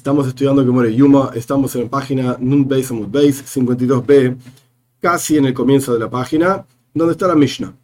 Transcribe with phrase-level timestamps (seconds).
[0.00, 4.34] Estamos estudiando Gemore Yuma, estamos en la página Nun Beis Amud Beis 52b,
[4.98, 7.74] casi en el comienzo de la página, donde está la Mishnah.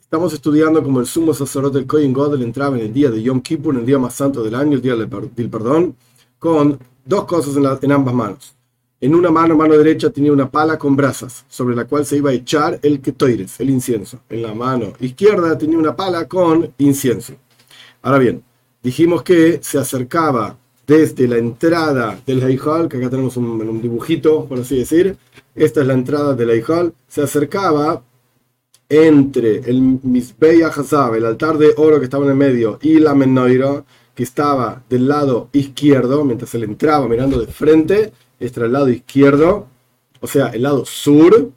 [0.00, 3.40] Estamos estudiando como el sumo sacerdote del Kohen Godel entraba en el día de Yom
[3.40, 5.08] Kippur, en el día más santo del año, el día del,
[5.50, 5.96] perdón,
[6.38, 8.54] con dos cosas en, ambas manos.
[9.00, 12.30] En una mano, mano derecha, tenía una pala con brasas, sobre la cual se iba
[12.30, 14.20] a echar el ketoires, el incienso.
[14.28, 17.34] En la mano izquierda tenía una pala con incienso.
[18.00, 18.44] Ahora bien,
[18.80, 20.56] dijimos que se acercaba
[20.86, 25.16] desde la entrada del Heijal, que acá tenemos un, dibujito, por así decir,
[25.54, 28.02] esta es la entrada del Heijal, se acercaba
[28.88, 33.14] entre el Misbeya Hazab, el altar de oro que estaba en el medio, y la
[33.14, 38.72] Menoira, que estaba del lado izquierdo, mientras él entraba mirando de frente, este era el
[38.72, 39.66] lado izquierdo,
[40.20, 41.50] o sea, el lado sur,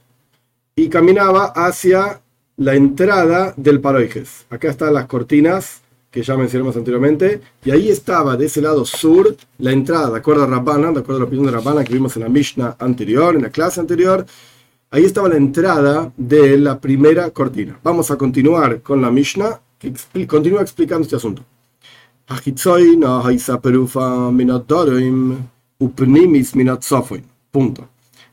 [0.76, 2.22] y caminaba hacia
[2.56, 4.46] la entrada del Paroijes.
[4.50, 5.82] Acá están las cortinas
[6.18, 10.46] que ya mencionamos anteriormente, y ahí estaba de ese lado sur la entrada, de acuerdo
[10.46, 13.36] a Rabbana, de acuerdo a la opinión de Rabbana que vimos en la Mishnah anterior,
[13.36, 14.26] en la clase anterior,
[14.90, 17.80] ahí estaba la entrada de la primera cortina.
[17.84, 19.94] Vamos a continuar con la Mishnah, que
[20.26, 21.44] continúa explicando este asunto.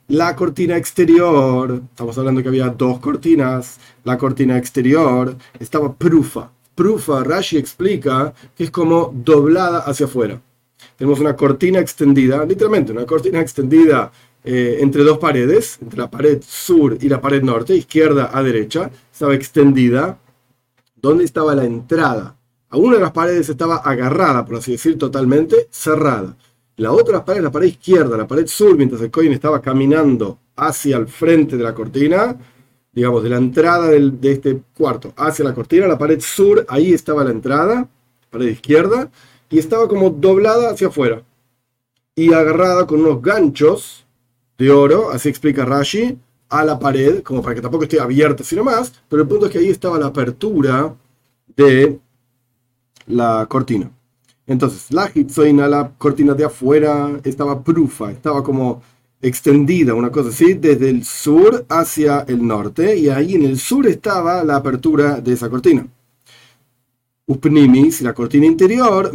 [0.09, 7.23] La cortina exterior, estamos hablando que había dos cortinas, la cortina exterior estaba prufa, Prufa,
[7.23, 10.41] Rashi explica que es como doblada hacia afuera.
[10.97, 16.43] Tenemos una cortina extendida, literalmente una cortina extendida eh, entre dos paredes, entre la pared
[16.47, 20.19] sur y la pared norte, izquierda a derecha, estaba extendida.
[20.95, 22.37] ¿Dónde estaba la entrada?
[22.69, 26.37] A una de las paredes estaba agarrada, por así decir, totalmente cerrada.
[26.77, 30.97] La otra pared, la pared izquierda, la pared sur, mientras el coin estaba caminando hacia
[30.97, 32.37] el frente de la cortina,
[32.95, 37.25] digamos, de la entrada de este cuarto hacia la cortina, la pared sur, ahí estaba
[37.25, 37.89] la entrada,
[38.31, 39.11] pared izquierda,
[39.51, 41.23] y estaba como doblada hacia afuera.
[42.15, 44.07] Y agarrada con unos ganchos
[44.57, 46.19] de oro, así explica Rashi,
[46.49, 49.53] a la pared, como para que tampoco esté abierta, sino más, pero el punto es
[49.53, 50.95] que ahí estaba la apertura
[51.57, 51.99] de
[53.07, 53.91] la cortina.
[54.47, 58.83] Entonces, la hitzoina, la cortina de afuera, estaba prufa, estaba como
[59.25, 63.87] extendida, una cosa así, desde el sur hacia el norte, y ahí en el sur
[63.87, 65.87] estaba la apertura de esa cortina.
[67.27, 69.11] Upnimis, la cortina interior,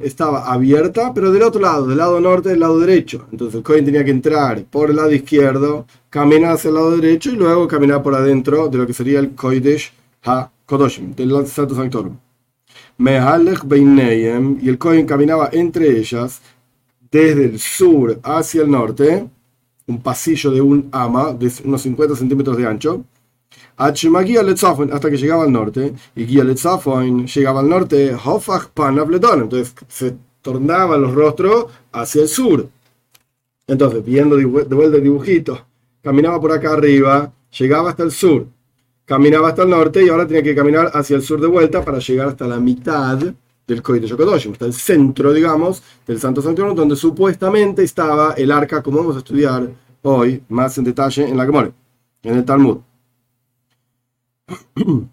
[0.00, 3.26] estaba abierta, pero del otro lado, del lado norte, del lado derecho.
[3.30, 7.30] Entonces el Cohen tenía que entrar por el lado izquierdo, caminar hacia el lado derecho
[7.30, 9.92] y luego caminar por adentro de lo que sería el Koidesh
[10.22, 12.16] HaKodoshim, del Santo Sanctorum.
[12.98, 16.40] Mehalech Beineyem, y el Cohen caminaba entre ellas,
[17.10, 19.28] desde el sur hacia el norte,
[19.86, 23.04] un pasillo de un ama de unos 50 centímetros de ancho,
[23.76, 31.66] hasta que llegaba al norte, y Guía llegaba al norte, entonces se tornaban los rostros
[31.92, 32.68] hacia el sur.
[33.66, 35.66] Entonces, viendo de vuelta el dibujito,
[36.02, 38.46] caminaba por acá arriba, llegaba hasta el sur,
[39.04, 41.98] caminaba hasta el norte y ahora tenía que caminar hacia el sur de vuelta para
[41.98, 43.18] llegar hasta la mitad
[43.66, 48.82] del Kodesh Yokodoshim, está el centro, digamos, del Santo Santuario, donde supuestamente estaba el arca,
[48.82, 49.68] como vamos a estudiar
[50.02, 51.72] hoy más en detalle en la Gemore,
[52.22, 52.78] en el Talmud.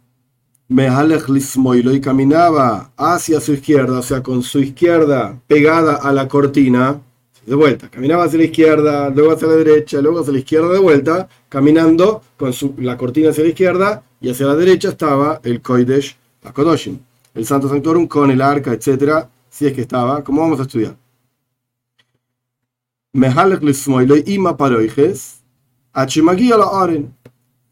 [0.67, 6.27] Mehalech Lismoilo y caminaba hacia su izquierda, o sea, con su izquierda pegada a la
[6.27, 7.01] cortina,
[7.45, 10.79] de vuelta, caminaba hacia la izquierda, luego hacia la derecha, luego hacia la izquierda de
[10.79, 16.15] vuelta, caminando con la cortina hacia la izquierda y hacia la derecha estaba el Kodesh
[16.43, 16.99] Akodoshim
[17.33, 20.95] el Santo Sanctorum con el arca, etcétera, si es que estaba, como vamos a estudiar.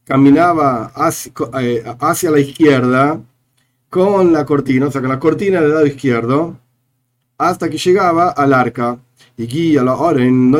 [0.03, 0.91] Caminaba
[1.59, 3.19] eh, hacia, la izquierda
[3.89, 6.57] con la cortina, o sea, con la cortina del lado izquierdo,
[7.37, 8.99] hasta que llegaba al arca.
[9.37, 10.59] Y la oren, no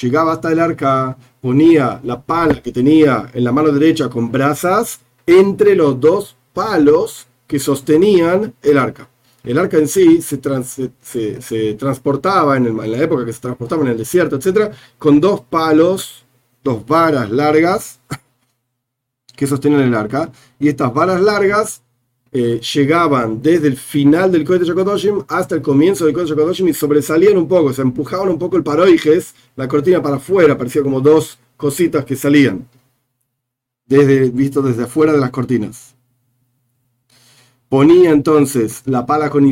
[0.00, 5.00] Llegaba hasta el arca, ponía la pala que tenía en la mano derecha con brasas
[5.26, 9.08] entre los dos palos que sostenían el arca.
[9.44, 10.38] El arca en sí se,
[11.74, 16.26] transportaba en, la época que se transportaba en el desierto, etc., con dos palos,
[16.64, 18.00] dos varas largas
[19.36, 20.32] que sostenían el arca.
[20.58, 21.80] Y estas varas largas
[22.32, 26.74] eh, llegaban desde el final del de Yakodoshim hasta el comienzo del de Yakodoshim y
[26.74, 31.00] sobresalían un poco, se empujaban un poco el paroijes, la cortina para afuera, parecía como
[31.00, 32.66] dos cositas que salían,
[33.86, 35.94] desde, visto desde afuera de las cortinas
[37.68, 39.44] ponía entonces la pala con,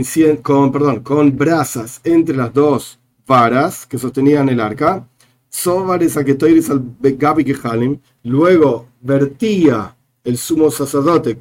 [0.43, 5.09] con, perdón, con brasas entre las dos varas que sostenían el arca,
[8.23, 11.39] luego vertía el sumo sacerdote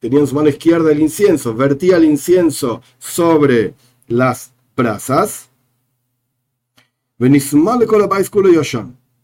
[0.00, 3.74] tenía en su mano izquierda el incienso, vertía el incienso sobre
[4.08, 5.50] las brasas,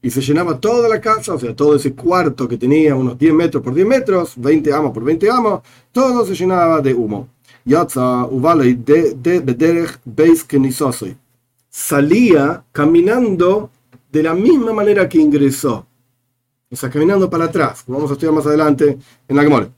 [0.03, 3.35] y se llenaba toda la casa, o sea, todo ese cuarto que tenía unos 10
[3.35, 5.63] metros por 10 metros, 20 amos por 20 amos,
[5.93, 7.29] todo se llenaba de humo.
[11.69, 13.71] Salía caminando
[14.13, 15.87] de la misma manera que ingresó.
[16.71, 18.99] O sea, caminando para atrás, vamos a estudiar más adelante
[19.29, 19.69] en la Gemora.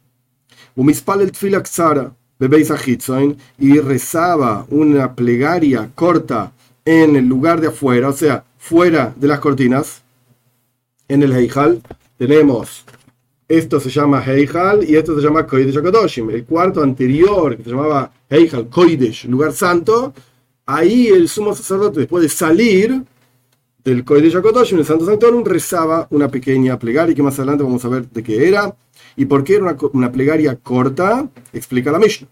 [3.59, 6.53] Y rezaba una plegaria corta
[6.85, 10.03] en el lugar de afuera, o sea, fuera de las cortinas
[11.09, 11.83] en el Heijal
[12.17, 12.85] tenemos,
[13.49, 16.31] esto se llama Heijal y esto se llama Koidesh HaKadoshim.
[16.31, 20.13] El cuarto anterior, que se llamaba Heijal, Koidesh, lugar santo,
[20.67, 23.03] ahí el sumo sacerdote, después de salir
[23.83, 27.89] del Koidesh HaKadoshim, el Santo Sanctorum, rezaba una pequeña plegaria, que más adelante vamos a
[27.89, 28.77] ver de qué era.
[29.17, 31.29] ¿Y por qué era una, plegaria corta?
[31.53, 32.29] Explica la Mishnah.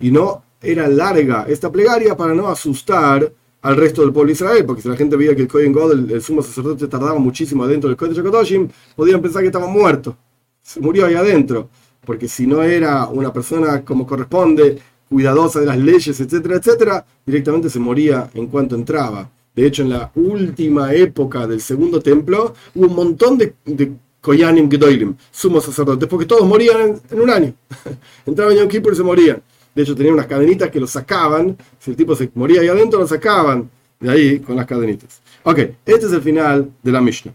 [0.00, 3.32] Y no era larga esta plegaria para no asustar
[3.62, 6.10] al resto del pueblo de Israel, porque si la gente veía que el Kohen God,
[6.10, 10.16] el, sumo sacerdote, tardaba muchísimo adentro del Kodesh HaKadoshim, podían pensar que estaba muerto,
[10.62, 11.68] se murió ahí adentro,
[12.04, 14.78] porque si no era una persona como corresponde,
[15.08, 19.30] cuidadosa de las leyes, etcétera, etcétera, directamente se moría en cuanto entraba.
[19.54, 24.70] De hecho, en la última época del segundo templo, hubo un montón de, de Koyanim
[24.70, 27.54] Gedolim, sumos sacerdotes, porque todos morían en, un año.
[28.26, 29.42] Entraban en Yom Kippur y se morían.
[29.78, 31.56] De hecho, tenían unas cadenitas que lo sacaban.
[31.78, 33.70] Si el tipo se moría ahí adentro, lo sacaban
[34.00, 35.22] de ahí con las cadenitas.
[35.44, 37.32] Ok, este es el final de la Mishnah.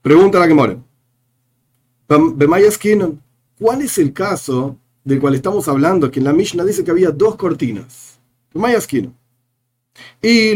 [0.00, 0.78] Pregunta la que more.
[3.58, 6.10] ¿Cuál es el caso del cual estamos hablando?
[6.10, 8.18] Que en la Mishnah dice que había dos cortinas.
[10.22, 10.54] Y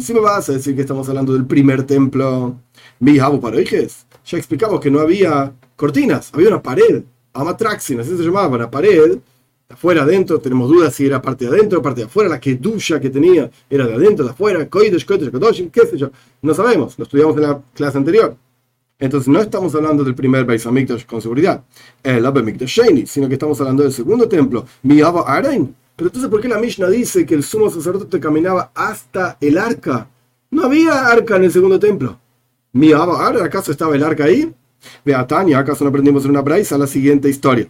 [0.00, 2.54] si me vas a decir que estamos hablando del primer templo,
[3.00, 7.02] mi ya explicamos que no había cortinas, había una pared.
[7.32, 9.18] Amatraxin, así se llamaba, la pared,
[9.68, 13.10] afuera, adentro, tenemos dudas si era parte de adentro, parte de afuera, la duya que
[13.10, 16.10] tenía era de adentro, de afuera, Koidesh, Koidesh, Kodoshim, qué sé yo,
[16.42, 18.36] no sabemos, lo estudiamos en la clase anterior.
[18.98, 20.66] Entonces no estamos hablando del primer Beis
[21.06, 21.64] con seguridad,
[22.02, 25.74] el Abemikdash Sheni, sino que estamos hablando del segundo templo, Miaba Arain.
[25.96, 30.08] Pero entonces, ¿por qué la Mishnah dice que el sumo sacerdote caminaba hasta el arca?
[30.50, 32.18] No había arca en el segundo templo.
[32.72, 34.52] Miaba Arain, ¿acaso estaba el arca ahí?
[35.04, 37.68] Beatania, acaso no aprendimos en una braisa la siguiente historia.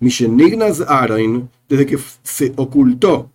[0.00, 3.30] Mishenignas Arain, desde que se ocultó,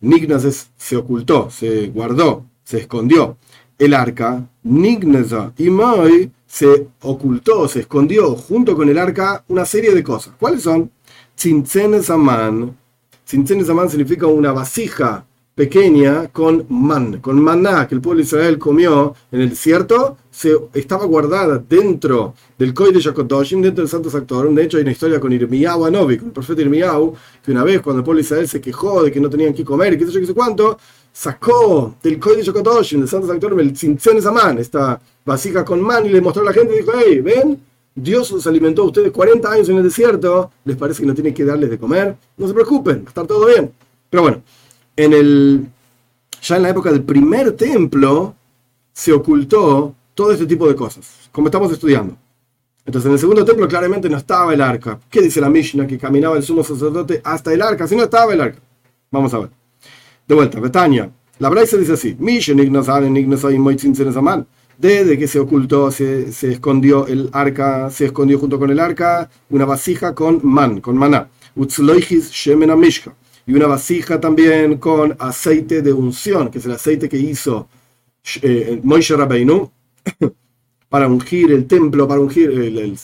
[0.00, 3.36] Nignas es se ocultó, se guardó, se escondió.
[3.78, 9.94] El arca, Nignaza y Moy, se ocultó, se escondió junto con el arca una serie
[9.94, 10.34] de cosas.
[10.38, 10.90] ¿Cuáles son?
[11.34, 12.76] Tzintzenes Aman.
[13.24, 15.26] Tzintzenes Aman significa una vasija
[15.60, 20.56] pequeña con man, con maná que el pueblo de Israel comió en el desierto, se,
[20.72, 24.54] estaba guardada dentro del Koi de Yakotoshim, dentro del Santo Sanctorum.
[24.54, 27.14] De hecho, hay una historia con Irmiyahu Anovi, con el profeta Irmiyahu,
[27.44, 29.62] que una vez cuando el pueblo de Israel se quejó de que no tenían que
[29.62, 30.78] comer, qué sé yo, qué sé cuánto,
[31.12, 36.06] sacó del Koi de Yakotoshim, del Santo Sanctorum, el esa man, esta vasija con man,
[36.06, 37.60] y le mostró a la gente y dijo, hey, ven,
[37.94, 41.34] Dios los alimentó a ustedes 40 años en el desierto, les parece que no tienen
[41.34, 43.70] que darles de comer, no se preocupen, va a estar todo bien.
[44.08, 44.42] Pero bueno,
[44.96, 45.66] en el,
[46.42, 48.34] ya en la época del primer templo
[48.92, 52.16] se ocultó todo este tipo de cosas, como estamos estudiando.
[52.84, 54.98] Entonces en el segundo templo claramente no estaba el arca.
[55.08, 55.86] ¿Qué dice la Mishnah?
[55.86, 58.58] Que caminaba el sumo sacerdote hasta el arca, si no estaba el arca.
[59.10, 59.50] Vamos a ver.
[60.26, 61.10] De vuelta, Betania.
[61.38, 62.16] La Braisa dice así:
[64.78, 69.30] Desde que se ocultó, se, se, escondió el arca, se escondió junto con el arca
[69.50, 71.28] una vasija con man, con maná.
[71.56, 73.14] Utzloichis shemena mishka
[73.50, 77.68] y una vasija también con aceite de unción, que es el aceite que hizo
[78.42, 79.68] eh, Moishe Rabbeinu
[80.88, 82.96] para ungir el templo, para ungir el,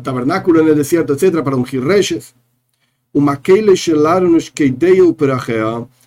[0.00, 2.36] tabernáculo en el desierto, etcétera, para ungir reyes.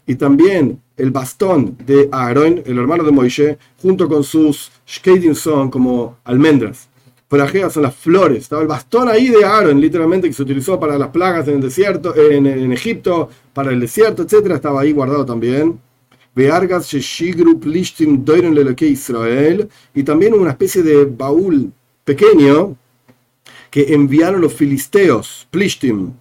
[0.06, 5.70] Y también el bastón de Aaron, el hermano de Moishe, junto con sus shkedin son
[5.70, 6.87] como almendras.
[7.28, 8.44] Prajeas son las flores.
[8.44, 11.62] Estaba el bastón ahí de Aaron, literalmente, que se utilizó para las plagas en el
[11.62, 15.80] desierto, en, Egipto, para el desierto, etcétera, estaba ahí guardado también.
[18.86, 19.68] Israel.
[19.94, 21.72] Y también una especie de baúl
[22.06, 22.78] pequeño
[23.70, 26.14] que enviaron los filisteos, Plishtim,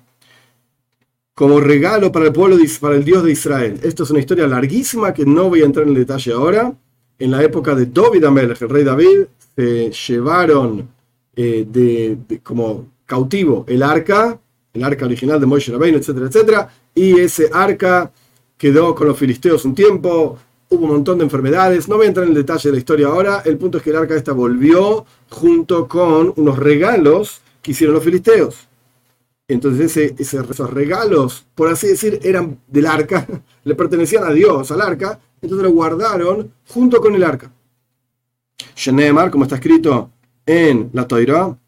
[1.34, 3.78] como regalo para el pueblo, para el Dios de Israel.
[3.82, 6.74] Esto es una historia larguísima que no voy a entrar en detalle ahora.
[7.18, 10.95] En la época de David Amelech, el rey David, se llevaron
[11.36, 13.66] eh, de, como cautivo.
[13.68, 14.40] El arca,
[14.72, 18.10] el arca original de Moshe Rabbeinu, etcétera, etcétera, y ese arca
[18.56, 20.38] quedó con los filisteos un tiempo,
[20.70, 23.08] hubo un montón de enfermedades, no voy a entrar en el detalle de la historia
[23.08, 27.94] ahora, el punto es que el arca esta volvió junto con unos regalos que hicieron
[27.94, 28.66] los filisteos.
[29.48, 33.26] Entonces ese, esos regalos, por así decir, eran del arca,
[33.64, 37.52] le pertenecían a Dios, al arca, entonces lo guardaron junto con el arca.
[38.74, 40.10] Shenemar, como está escrito
[40.46, 41.58] en la Torah,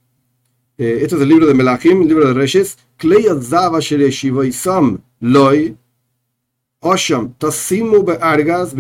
[0.79, 2.79] eh, esto es el libro de Melachim, el libro de Reyes,
[5.21, 5.77] loy
[6.81, 8.75] Osham, tasimu be'argas.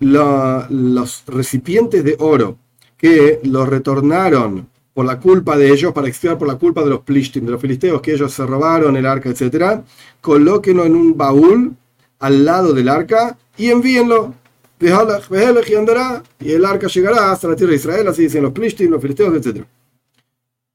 [0.00, 2.56] Los recipientes de oro
[2.96, 7.00] que los retornaron por la culpa de ellos, para expiar por la culpa de los
[7.00, 9.80] plishtim, de los filisteos que ellos se robaron el arca, etc.,
[10.20, 11.76] colóquenlo en un baúl
[12.20, 14.34] al lado del arca y envíenlo.
[14.80, 18.90] Y andará, y el arca llegará hasta la tierra de Israel, así dicen los plishtim,
[18.90, 19.64] los filisteos, etc.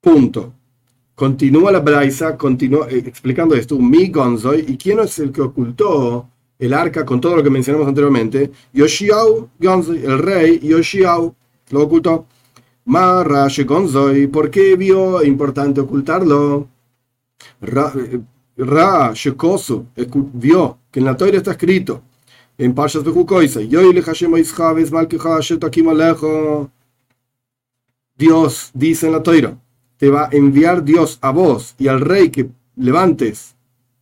[0.01, 0.53] Punto.
[1.15, 6.27] Continúa la Braisa continúa, eh, explicando esto, mi Gonzoy, ¿y quién es el que ocultó
[6.59, 8.51] el arca con todo lo que mencionamos anteriormente?
[8.73, 11.35] Yoshiao Gonzoy, el rey Yoshiao,
[11.69, 12.25] lo ocultó.
[12.85, 16.67] Marra Gonzoy, ¿por qué vio importante ocultarlo?
[17.61, 18.19] Ra, eh,
[19.13, 19.87] Shekosu
[20.33, 22.03] vio que en la Torah está escrito
[22.57, 23.59] en Pashas Bejukoisa,
[28.15, 29.57] Dios dice en la Torah
[30.03, 33.55] te va a enviar Dios a vos y al rey que levantes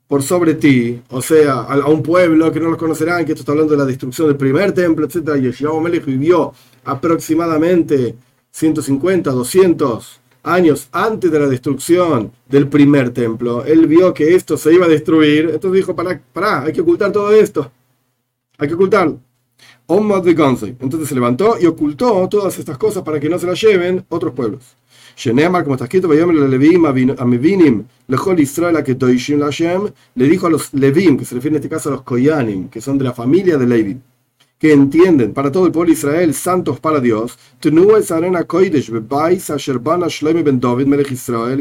[0.07, 3.51] por sobre ti, o sea, a, un pueblo que no los conocerán, que esto está
[3.51, 5.39] hablando de la destrucción del primer templo, etc.
[5.39, 6.53] Yeshua Melech vivió
[6.83, 8.15] aproximadamente
[8.49, 13.63] 150, 200 años antes de la destrucción del primer templo.
[13.63, 17.11] Él vio que esto se iba a destruir, entonces dijo, para, para, hay que ocultar
[17.11, 17.71] todo esto.
[18.61, 19.19] Hay que ocultarlo.
[19.87, 24.33] Entonces se levantó y ocultó todas estas cosas para que no se las lleven otros
[24.33, 24.77] pueblos
[25.63, 26.07] como está escrito,
[30.13, 32.81] le dijo a los Levim, que se refiere en este caso a los Koyanim, que
[32.81, 33.97] son de la familia de Levi,
[34.57, 37.37] que entienden para todo el pueblo de Israel, santos para Dios,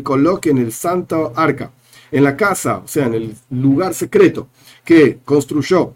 [0.03, 1.73] coloquen el santo arca
[2.13, 4.49] en la casa, o sea, en el lugar secreto
[4.85, 5.95] que construyó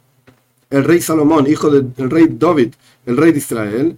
[0.74, 2.74] el rey Salomón, hijo del rey David,
[3.06, 3.96] el rey de Israel,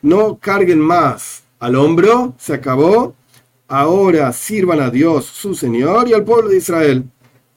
[0.00, 3.14] no carguen más al hombro, se acabó,
[3.68, 7.04] ahora sirvan a Dios su Señor y al pueblo de Israel.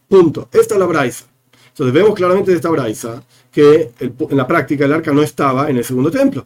[0.10, 0.50] Punto.
[0.52, 1.26] Esta es la braisa.
[1.70, 5.78] Entonces vemos claramente de esta braisa que en la práctica el arca no estaba en
[5.78, 6.46] el segundo templo.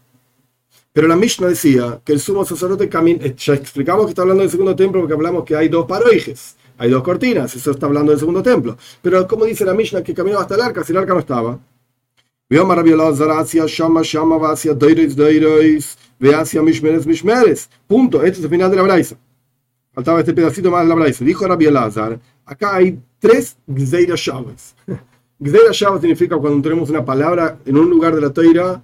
[0.93, 4.51] Pero la Mishnah decía que el sumo sacerdote camina, ya explicamos que está hablando del
[4.51, 8.19] segundo templo porque hablamos que hay dos paroijes hay dos cortinas, eso está hablando del
[8.19, 8.77] segundo templo.
[9.01, 11.59] Pero como dice la Mishnah que caminaba hasta el arca, si el arca no estaba.
[17.85, 18.23] Punto.
[18.23, 19.17] Este es el final de la braisa.
[19.93, 21.25] Faltaba este pedacito más de la braisa.
[21.25, 24.73] Dijo Rabbi Elazar, acá hay tres Gzeira Shavas.
[25.39, 28.81] Gzeira Shavas significa cuando tenemos una palabra en un lugar de la toira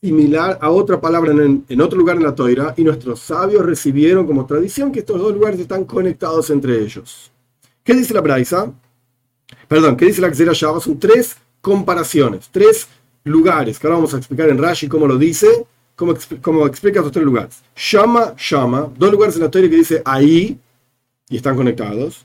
[0.00, 4.46] similar a otra palabra en, otro lugar en la toira y nuestros sabios recibieron como
[4.46, 7.32] tradición que estos dos lugares están conectados entre ellos.
[7.82, 8.72] ¿Qué dice la Braisa?
[9.66, 10.80] Perdón, ¿qué dice la Xera Shava?
[10.80, 12.86] Son tres comparaciones, tres
[13.24, 17.12] lugares que ahora vamos a explicar en Rashi cómo lo dice, cómo, cómo explica estos
[17.12, 17.62] tres lugares.
[17.74, 20.58] Shama, Shama, dos lugares en la toira que dice ahí
[21.28, 22.24] y están conectados.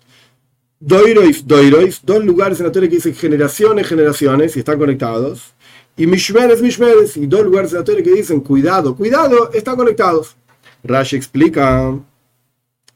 [0.79, 5.53] Doirois, Doirois, dos lugares en la toira que dice generaciones, generaciones y están conectados
[5.95, 10.35] y Mishmeres, Mishmeres, y dos lugares de la Torah que dicen cuidado, cuidado, están conectados.
[10.83, 11.97] Rashi explica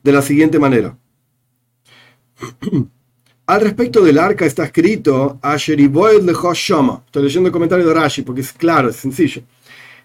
[0.04, 0.98] de la siguiente manera.
[3.46, 5.78] Al respecto del arca está escrito Estoy
[7.24, 9.42] leyendo el comentario de Rashi porque es claro, es sencillo.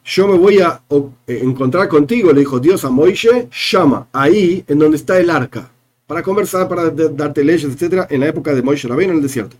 [0.04, 4.78] Yo me voy a eh, encontrar contigo, le dijo Dios a Moishe, llama ahí en
[4.78, 5.70] donde está el arca,
[6.06, 9.56] para conversar, para darte leyes, etc., en la época de Moishe Rabén en el desierto.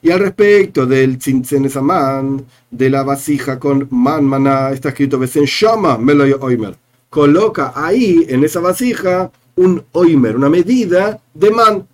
[0.00, 5.98] Y al respecto del Tzintzenesaman, de la vasija con man maná, está escrito Besen Shama
[5.98, 6.76] Meloy Oimer.
[7.10, 11.86] Coloca ahí, en esa vasija, un Oimer, una medida de man.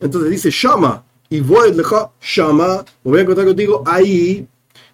[0.00, 4.46] Entonces dice Shama, y voy a Shama, me voy a encontrar contigo ahí,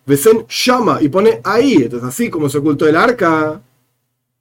[0.04, 1.74] Besen Shama, y pone ahí.
[1.74, 3.60] Entonces, así como se ocultó el arca,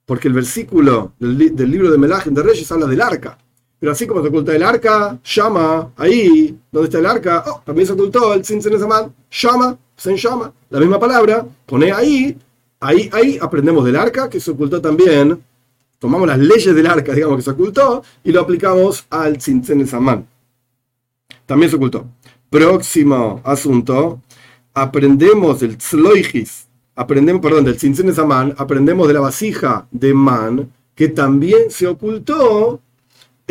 [0.04, 3.38] porque el versículo del, del libro de Melachim de Reyes habla del arca.
[3.80, 7.86] Pero así como se oculta el arca, llama, ahí, donde está el arca, oh, también
[7.86, 12.36] se ocultó el sin llama, se llama, la misma palabra, pone ahí,
[12.78, 15.42] ahí, ahí aprendemos del arca, que se ocultó también,
[15.98, 19.88] tomamos las leyes del arca, digamos que se ocultó, y lo aplicamos al Tzintzen
[21.46, 22.04] También se ocultó.
[22.50, 24.20] Próximo asunto,
[24.74, 28.12] aprendemos del Tzloichis, aprendemos, perdón, del Tzintzen
[28.58, 32.82] aprendemos de la vasija de Man, que también se ocultó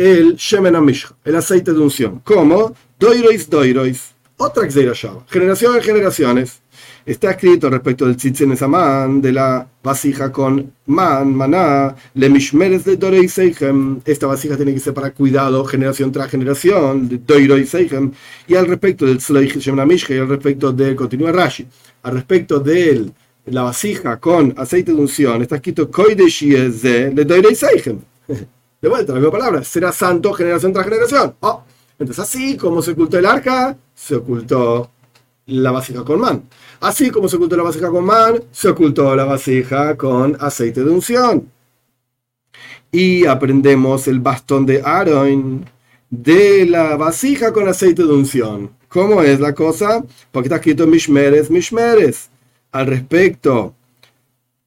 [0.00, 2.22] el Shemen Amishra, el aceite de unción.
[2.24, 2.74] ¿Cómo?
[2.98, 4.14] Doirois, doirois.
[4.38, 5.26] Otra Xeirashava.
[5.28, 6.62] Generación en generaciones.
[7.04, 12.96] Está escrito respecto del Tzitzen Saman, de la vasija con man, maná, le mishmeres de
[12.96, 14.00] Dorei Seichem.
[14.06, 18.10] Esta vasija tiene que ser para cuidado generación tras generación, de Doiroi Seichem.
[18.48, 21.66] Y al respecto del Tzloich Shemen y al respecto de, continúa Rashi,
[22.04, 23.10] al respecto de
[23.44, 26.40] la vasija con aceite de unción, está escrito Koidesh
[26.80, 27.98] de Doiroi Seichem.
[28.80, 31.34] De vuelta, la misma palabra, será santo generación tras generación.
[31.40, 31.62] Oh,
[31.98, 34.90] entonces, así como se ocultó el arca, se ocultó
[35.46, 36.44] la vasija con man.
[36.80, 40.90] Así como se ocultó la vasija con man, se ocultó la vasija con aceite de
[40.90, 41.50] unción.
[42.90, 45.66] Y aprendemos el bastón de Aaron
[46.08, 48.70] de la vasija con aceite de unción.
[48.88, 50.02] ¿Cómo es la cosa?
[50.32, 52.30] Porque está escrito Mishmeres, Mishmeres.
[52.72, 53.74] Al respecto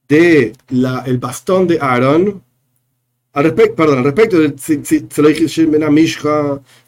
[0.07, 2.43] de la, el bastón de Aaron,
[3.35, 4.55] al respecto, perdón, al respecto del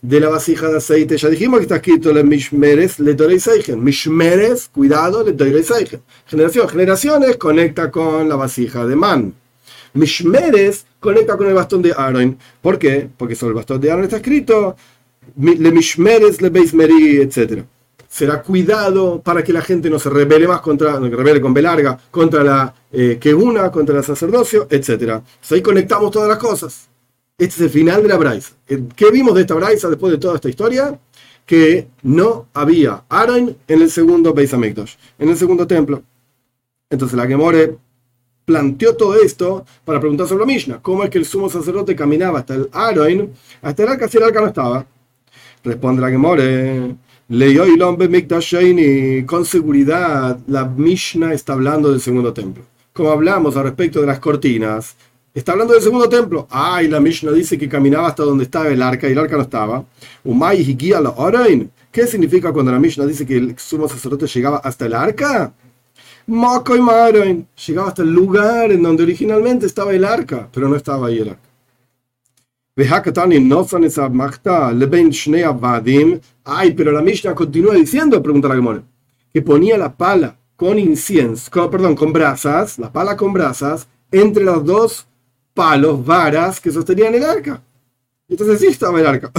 [0.01, 3.83] de la vasija de aceite, ya dijimos que está escrito le mishmeres le seigen.
[3.83, 6.01] Mishmeres, cuidado, le seigen.
[6.27, 9.33] Generación, generaciones conecta con la vasija de man.
[9.93, 12.37] Mishmeres conecta con el bastón de Aaron.
[12.61, 13.09] ¿Por qué?
[13.17, 14.75] Porque sobre el bastón de Aaron está escrito
[15.37, 17.63] le mishmeres le beismeri, etc
[18.15, 21.53] será cuidado para que la gente no se rebele más contra, no, que rebele con
[21.53, 24.89] B larga, contra la eh, que una, contra el sacerdocio, etc.
[24.89, 26.87] Entonces ahí conectamos todas las cosas.
[27.37, 28.53] Este es el final de la Braisa.
[28.67, 30.97] Eh, ¿Qué vimos de esta Braisa después de toda esta historia?
[31.45, 36.01] Que no había Aaron en el segundo Beis Hamikdash, en el segundo templo.
[36.89, 37.77] Entonces la Gemore
[38.45, 40.81] planteó todo esto para preguntar sobre la Mishnah.
[40.81, 44.23] ¿Cómo es que el sumo sacerdote caminaba hasta el Aaron, hasta el arca si el
[44.23, 44.85] arca no estaba?
[45.63, 46.95] Responde la Gemore
[47.27, 52.63] y con seguridad la Mishnah está hablando del segundo templo.
[52.95, 54.95] Como hablamos al respecto de las cortinas,
[55.33, 56.47] está hablando del segundo templo.
[56.49, 59.41] Ay, la Mishnah dice que caminaba hasta donde estaba el arca y el arca no
[59.41, 59.83] estaba.
[61.91, 65.53] ¿Qué significa cuando la Mishnah dice que el sumo sacerdote llegaba hasta el arca?
[67.67, 71.29] Llegaba hasta el lugar en donde originalmente estaba el arca, pero no estaba ahí el
[71.31, 71.49] arca.
[76.45, 78.83] Ay, pero la Mishnah continúa diciendo, pregunta la Gemora,
[79.33, 84.63] que ponía la pala con incienso, perdón, con brasas, la pala con brasas, entre los
[84.63, 85.07] dos
[85.53, 87.61] palos, varas que sostenían el arca.
[88.27, 89.31] Entonces sí estaba el arca.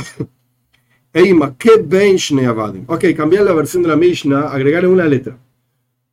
[1.12, 2.16] Eima, ¿qué ben
[2.86, 5.38] Ok, cambiar la versión de la Mishnah, agregar una letra.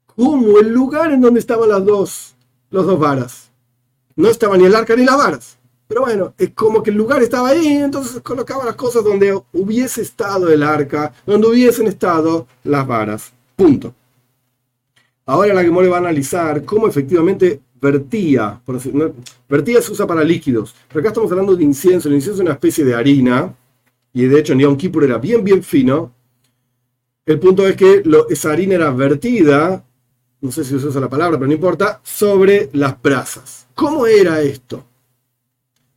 [0.05, 2.35] Como el lugar en donde estaban las dos,
[2.69, 3.51] los dos varas.
[4.15, 5.57] No estaba ni el arca ni las varas.
[5.87, 10.01] Pero bueno, es como que el lugar estaba ahí, entonces colocaba las cosas donde hubiese
[10.01, 13.33] estado el arca, donde hubiesen estado las varas.
[13.55, 13.93] Punto.
[15.25, 18.62] Ahora la Gemore va a analizar cómo efectivamente vertía,
[19.49, 22.53] vertía se usa para líquidos, pero acá estamos hablando de incienso, el incienso es una
[22.53, 23.53] especie de harina,
[24.13, 26.13] y de hecho Neon Kippur era bien, bien fino.
[27.25, 29.83] El punto es que esa harina era vertida,
[30.41, 33.67] no sé si se usa la palabra, pero no importa, sobre las brasas.
[33.73, 34.86] ¿Cómo era esto?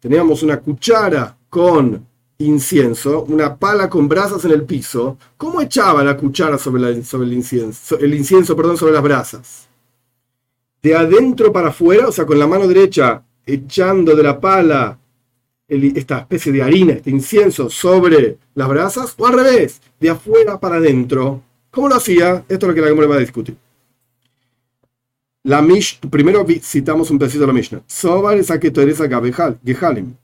[0.07, 2.07] teníamos una cuchara con
[2.39, 7.99] incienso, una pala con brasas en el piso, ¿cómo echaba la cuchara sobre, el incienso,
[7.99, 9.69] el incienso, perdón, sobre las brasas?
[10.83, 14.99] De adentro para afuera, o sea, con la mano derecha echando de la pala
[15.69, 20.77] esta especie de harina, este incienso sobre las brasas, o al revés, de afuera para
[20.77, 21.43] adentro.
[21.71, 22.45] ¿Cómo lo hacía?
[22.49, 23.57] Esto es lo que la Gemara va a discutir.
[25.43, 27.83] La Mish, primero citamos un pedacito de la Mishnah.
[27.87, 30.15] Sobar esa que Teresa Gehalim.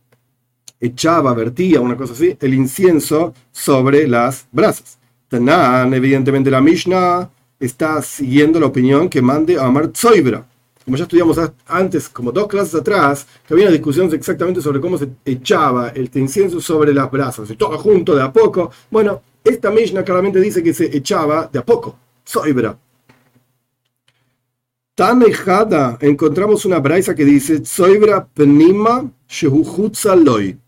[0.85, 4.99] Echaba, vertía, una cosa así, el incienso sobre las brasas.
[5.29, 10.45] Tanan, evidentemente la Mishnah está siguiendo la opinión que mande Amar Tzoibra.
[10.85, 14.99] Como ya estudiamos antes, como dos clases atrás, que había una discusión exactamente sobre cómo
[14.99, 18.73] se echaba el incienso sobre las brasas, y todo junto de a poco.
[18.91, 21.97] Bueno, esta Mishnah claramente dice que se echaba de a poco,
[22.29, 22.77] Zoibra.
[24.97, 30.62] Tanejada, encontramos una braisa que dice Soibra Pnima Shehuhutzaloi.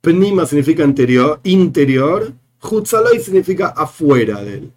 [0.00, 2.32] Pnima significa interior, interior,
[2.62, 4.72] Hutzaloi significa afuera de él.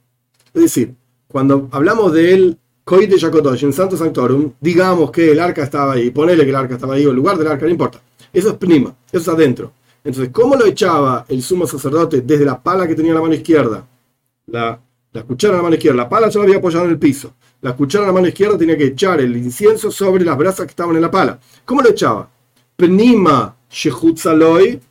[0.53, 0.95] Es decir,
[1.27, 6.09] cuando hablamos del Koi de Yakotosh en Santo Sanctorum, digamos que el arca estaba ahí,
[6.11, 8.01] ponele que el arca estaba ahí, o el lugar del arca, no importa.
[8.31, 9.71] Eso es Pnima, eso es adentro.
[10.03, 13.33] Entonces, ¿cómo lo echaba el sumo sacerdote desde la pala que tenía en la mano
[13.33, 13.87] izquierda?
[14.47, 14.79] La,
[15.13, 17.33] la cuchara en la mano izquierda, la pala ya la había apoyado en el piso
[17.63, 20.71] la cuchara en la mano izquierda tenía que echar el incienso sobre las brasas que
[20.71, 21.39] estaban en la pala.
[21.63, 22.29] ¿Cómo lo echaba?
[22.75, 24.81] Pnima Shehutzaloi,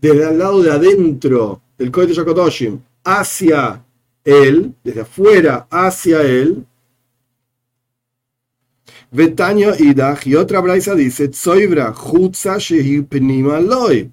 [0.00, 3.84] desde el lado de adentro del Kohet Yakotoshim hacia
[4.24, 6.64] él, desde afuera hacia él.
[9.10, 14.10] Betaño Idach, y otra braisa dice, Shehi Pnima Loi.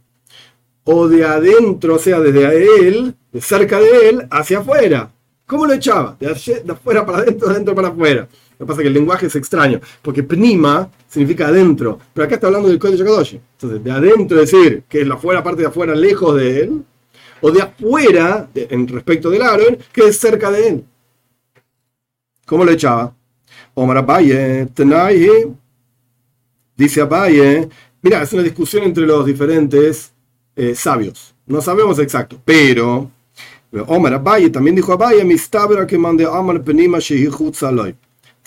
[0.85, 5.11] o de adentro, o sea, desde él, de cerca de él, hacia afuera.
[5.45, 6.17] ¿Cómo lo echaba?
[6.19, 6.31] De,
[6.71, 8.27] afuera para adentro, de adentro para afuera.
[8.59, 12.35] Lo que pasa es que el lenguaje es extraño, porque pnima significa adentro, pero acá
[12.35, 13.39] está hablando del código Kadoshi.
[13.53, 16.83] Entonces, de adentro, decir, que es la afuera, parte de afuera, lejos de él,
[17.41, 20.83] o de afuera, en respecto del Aaron, que es cerca de él.
[22.47, 23.13] ¿Cómo lo echaba?
[23.75, 25.53] Omar Abaye, Tenai,
[26.75, 27.69] dice Abaye,
[28.01, 30.13] mira, es una discusión entre los diferentes
[30.55, 31.35] eh, sabios.
[31.45, 33.11] No sabemos exacto, pero
[33.85, 36.99] Omar Abaye también dijo Abaye, Mistabra que mande Omar Penima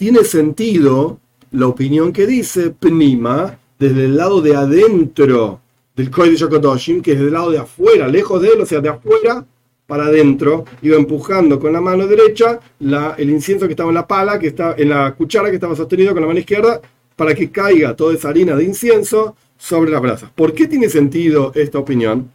[0.00, 5.60] Tiene sentido la opinión que dice Penima desde el lado de adentro
[5.94, 8.88] del Kodesh Kodoshim, que es del lado de afuera, lejos de él, o sea, de
[8.88, 9.44] afuera
[9.86, 14.38] para adentro, iba empujando con la mano derecha el incienso que estaba en la pala,
[14.38, 16.80] que está en la cuchara que estaba sostenido con la mano izquierda,
[17.14, 20.30] para que caiga toda esa harina de incienso sobre las brasas.
[20.30, 22.30] ¿Por qué tiene sentido esta opinión?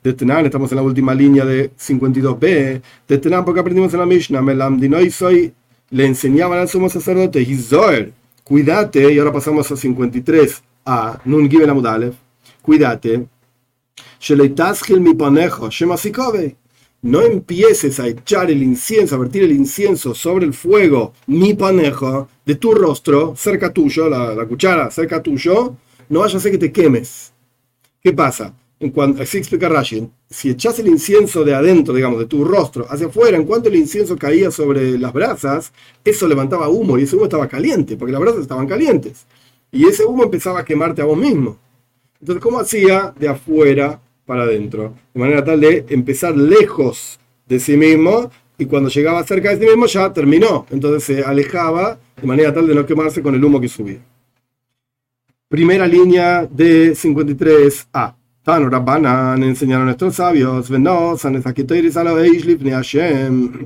[0.00, 2.80] De Tenan, estamos en la última línea de 52b.
[3.08, 5.52] De Tenan, porque aprendimos en la Mishnah, soy
[5.90, 8.12] le enseñaban al sumo sacerdote, Hizoer,
[8.44, 12.14] cuídate, y ahora pasamos a 53a, Nun Giben Amudalev,
[12.62, 13.26] cuídate,
[15.00, 15.68] mi panejo,
[17.02, 22.28] no empieces a echar el incienso, a vertir el incienso sobre el fuego, mi panejo,
[22.44, 25.76] de tu rostro, cerca tuyo, la, cuchara cerca tuyo,
[26.08, 27.32] no vaya a que te quemes.
[28.02, 28.54] ¿Qué pasa?
[28.82, 32.86] En cuanto, así explica Rashi, si echas el incienso de adentro, digamos, de tu rostro,
[32.88, 35.70] hacia afuera, en cuanto el incienso caía sobre las brasas,
[36.02, 39.26] eso levantaba humo y ese humo estaba caliente, porque las brasas estaban calientes.
[39.70, 41.58] Y ese humo empezaba a quemarte a vos mismo.
[42.20, 47.76] Entonces, ¿cómo hacía de afuera para adentro, de manera tal de empezar lejos de sí
[47.76, 52.54] mismo y cuando llegaba cerca de sí mismo ya terminó, entonces se alejaba de manera
[52.54, 53.98] tal de no quemarse con el humo que subía.
[55.48, 58.19] Primera línea de 53a.
[58.42, 60.70] Tan Rabbanan enseñaron a nuestros sabios,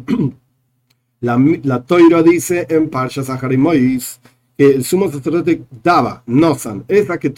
[1.21, 3.23] la, la Toira dice en Parsha
[3.57, 4.21] Mois
[4.59, 7.31] que el sumo sacerdote daba, Nosan, esa que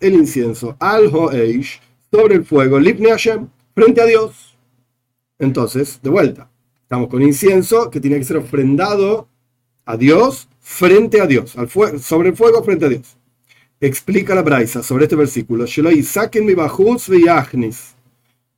[0.00, 4.58] el incienso, al Hoeish, sobre el fuego, Lipne Hashem, frente a Dios.
[5.38, 6.50] Entonces, de vuelta,
[6.82, 9.28] estamos con incienso que tiene que ser ofrendado
[9.86, 11.68] a Dios frente a Dios, al
[12.00, 13.16] sobre el fuego frente a Dios.
[13.84, 15.64] Explica la Braisa sobre este versículo,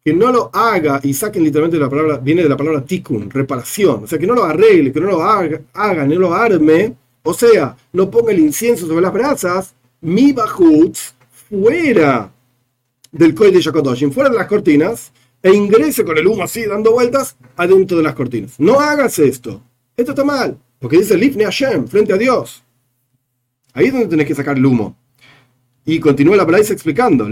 [0.04, 4.04] que no lo haga, y saquen literalmente la palabra, viene de la palabra tikkun, reparación,
[4.04, 7.32] o sea, que no lo arregle, que no lo haga, haga no lo arme, o
[7.32, 11.14] sea, no ponga el incienso sobre las brasas, mi bajutz,
[11.48, 12.30] fuera
[13.10, 15.10] del de Yakodoshin, fuera de las cortinas,
[15.42, 18.60] e ingrese con el humo así, dando vueltas, adentro de las cortinas.
[18.60, 19.62] No hagas esto.
[19.96, 22.62] Esto está mal, porque dice Lifne Hashem, frente a Dios.
[23.72, 24.94] Ahí es donde tenés que sacar el humo.
[25.86, 27.28] Y continúa la Braisa explicando,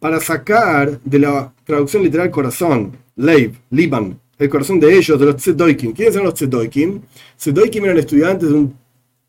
[0.00, 5.36] para sacar de la traducción literal corazón, Leib, Liban, el corazón de ellos, de los
[5.36, 5.92] Tzedoikim.
[5.92, 7.00] ¿Quiénes eran los Tzedoikim?
[7.36, 8.74] Tzedoikim eran estudiantes de un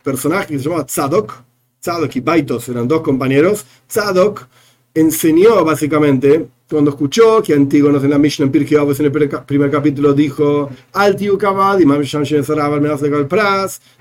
[0.03, 1.43] personaje que se llamaba Tzadok,
[1.79, 3.65] Tzadok y Baitos eran dos compañeros.
[3.87, 4.47] Tzadok
[4.93, 9.11] enseñó básicamente, cuando escuchó que Antígonos en la Mishnah en Pirkei en el
[9.45, 11.85] primer capítulo dijo, Al Kabad y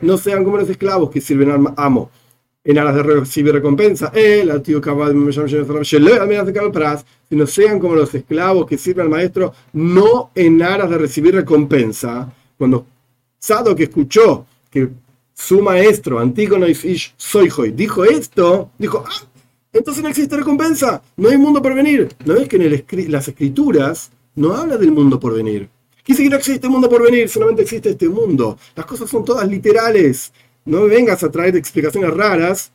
[0.00, 2.10] no sean como los esclavos que sirven al amo
[2.68, 4.12] en aras de recibir recompensa.
[4.14, 4.50] El
[7.30, 12.30] sino sean como los esclavos que sirven al maestro, no en aras de recibir recompensa.
[12.58, 12.84] Cuando
[13.40, 14.86] Tzadok escuchó que
[15.32, 16.66] su maestro, Antígono
[17.16, 19.26] Soyhoy, dijo esto, dijo, ah,
[19.72, 22.08] entonces no existe recompensa, no hay mundo por venir.
[22.26, 25.70] ¿No es que en las escrituras no habla del mundo por venir?
[26.06, 28.58] Dice que no existe mundo por venir, solamente existe este mundo.
[28.74, 30.32] Las cosas son todas literales.
[30.68, 32.70] No me vengas a traer explicaciones raras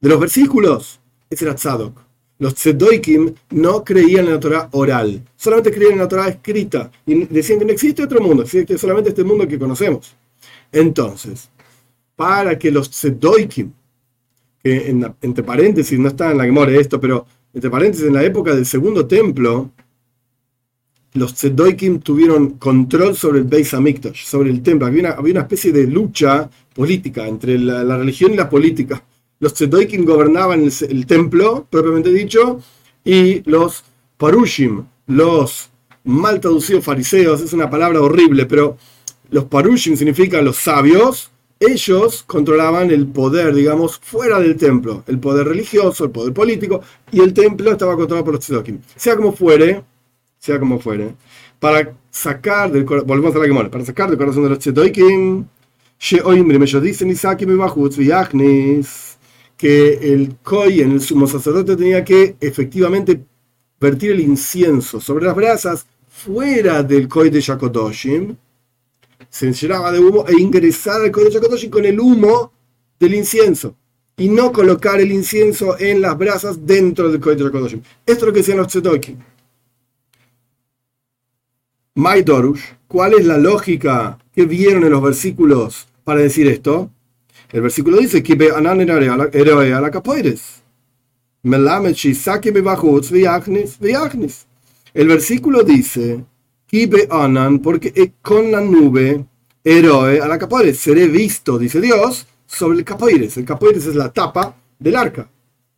[0.00, 1.00] de los versículos.
[1.28, 2.00] Ese era Tzadok.
[2.38, 6.90] Los Tzedoikim no creían en la Torah oral, solamente creían en la Torah escrita.
[7.04, 10.16] Y decían que no existe otro mundo, solamente este mundo que conocemos.
[10.70, 11.50] Entonces,
[12.14, 13.72] para que los tzedoikim,
[14.62, 18.54] que entre paréntesis, no está en la memoria esto, pero entre paréntesis, en la época
[18.54, 19.72] del segundo templo,
[21.14, 24.86] los tzedoikim tuvieron control sobre el Beis Hamikdash, sobre el templo.
[24.86, 29.02] Había una, especie de lucha política entre la, religión y la política.
[29.40, 32.60] Los tzedoikim gobernaban el, templo, propiamente dicho,
[33.04, 33.82] y los
[34.16, 35.70] parushim, los
[36.04, 38.76] mal traducidos fariseos, es una palabra horrible, pero
[39.30, 45.48] los parushim significan los sabios, ellos controlaban el poder, digamos, fuera del templo, el poder
[45.48, 48.80] religioso, el poder político, y el templo estaba controlado por los tzedokim.
[48.96, 49.82] Sea como fuere,
[50.40, 51.14] sea como fuere,
[51.58, 55.44] para sacar del corazón, volvemos a la para sacar del corazón de los tzedokim,
[56.02, 57.14] ellos dicen,
[59.58, 60.36] que el
[60.80, 63.22] en el sumo sacerdote, tenía que efectivamente
[63.78, 68.34] vertir el incienso sobre las brasas fuera del Koi de Shakodoshim,
[69.28, 72.52] se llenaba de humo e ingresar al Koi de Shakodoshim con el humo
[72.98, 73.76] del incienso
[74.16, 77.82] y no colocar el incienso en las brasas dentro del Koi de Shakodoshim.
[78.06, 79.18] Esto es lo que decían los Tzedokim.
[81.96, 86.90] Maidorush, ¿cuál es la lógica que vieron en los versículos para decir esto?
[87.50, 88.34] El versículo dice que.
[94.94, 96.24] El versículo dice,
[96.66, 99.26] Kibe Anan, porque con la nube,
[99.64, 103.36] héroe a la capoeires, seré visto, dice Dios, sobre el capoeires.
[103.36, 105.28] El capoeires es la tapa del arca.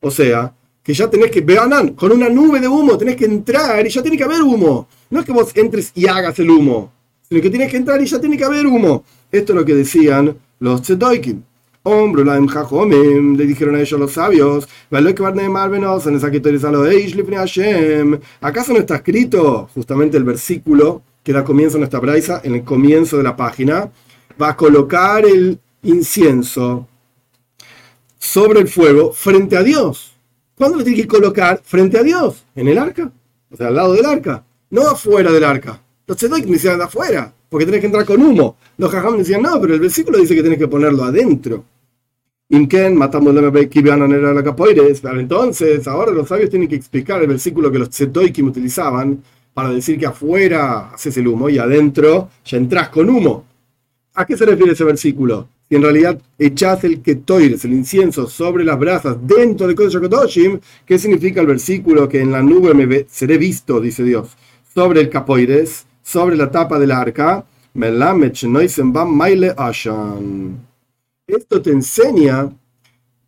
[0.01, 3.87] O sea, que ya tenés que, Anan, con una nube de humo, tenés que entrar
[3.87, 4.89] y ya tiene que haber humo.
[5.11, 6.93] No es que vos entres y hagas el humo,
[7.29, 9.05] sino que tienes que entrar y ya tiene que haber humo.
[9.31, 11.43] Esto es lo que decían los Tzedoikim.
[11.85, 14.69] Hombre, le dijeron a ellos los sabios,
[18.41, 22.63] ¿acaso no está escrito justamente el versículo que da comienzo a nuestra braisa, en el
[22.63, 23.91] comienzo de la página?
[24.41, 26.87] Va a colocar el incienso
[28.17, 30.12] sobre el fuego frente a Dios.
[30.63, 32.45] ¿Cuándo lo tiene que colocar frente a Dios?
[32.55, 33.11] En el arca,
[33.51, 35.83] o sea, al lado del arca, no afuera del arca.
[36.07, 38.57] Los tzedoik me decían afuera, porque tenés que entrar con humo.
[38.79, 41.65] Los jajam decían, no, pero el versículo dice que tenés que ponerlo adentro.
[42.51, 45.03] Inken, matamos la capoeires.
[45.05, 49.21] Entonces, ahora los sabios tienen que explicar el versículo que los tzetoikim utilizaban
[49.53, 53.47] para decir que afuera haces el humo y adentro ya entras con humo.
[54.15, 55.49] ¿A qué se refiere ese versículo?
[55.69, 60.61] Si en realidad echás el ketoires, el incienso, sobre las brasas dentro del Kodesh Kodoshim,
[60.85, 64.37] ¿qué significa el versículo que en la nube me seré visto, dice Dios,
[64.75, 67.47] sobre el capoires, sobre la tapa del arca?
[67.75, 69.55] maile
[71.27, 72.53] esto te enseña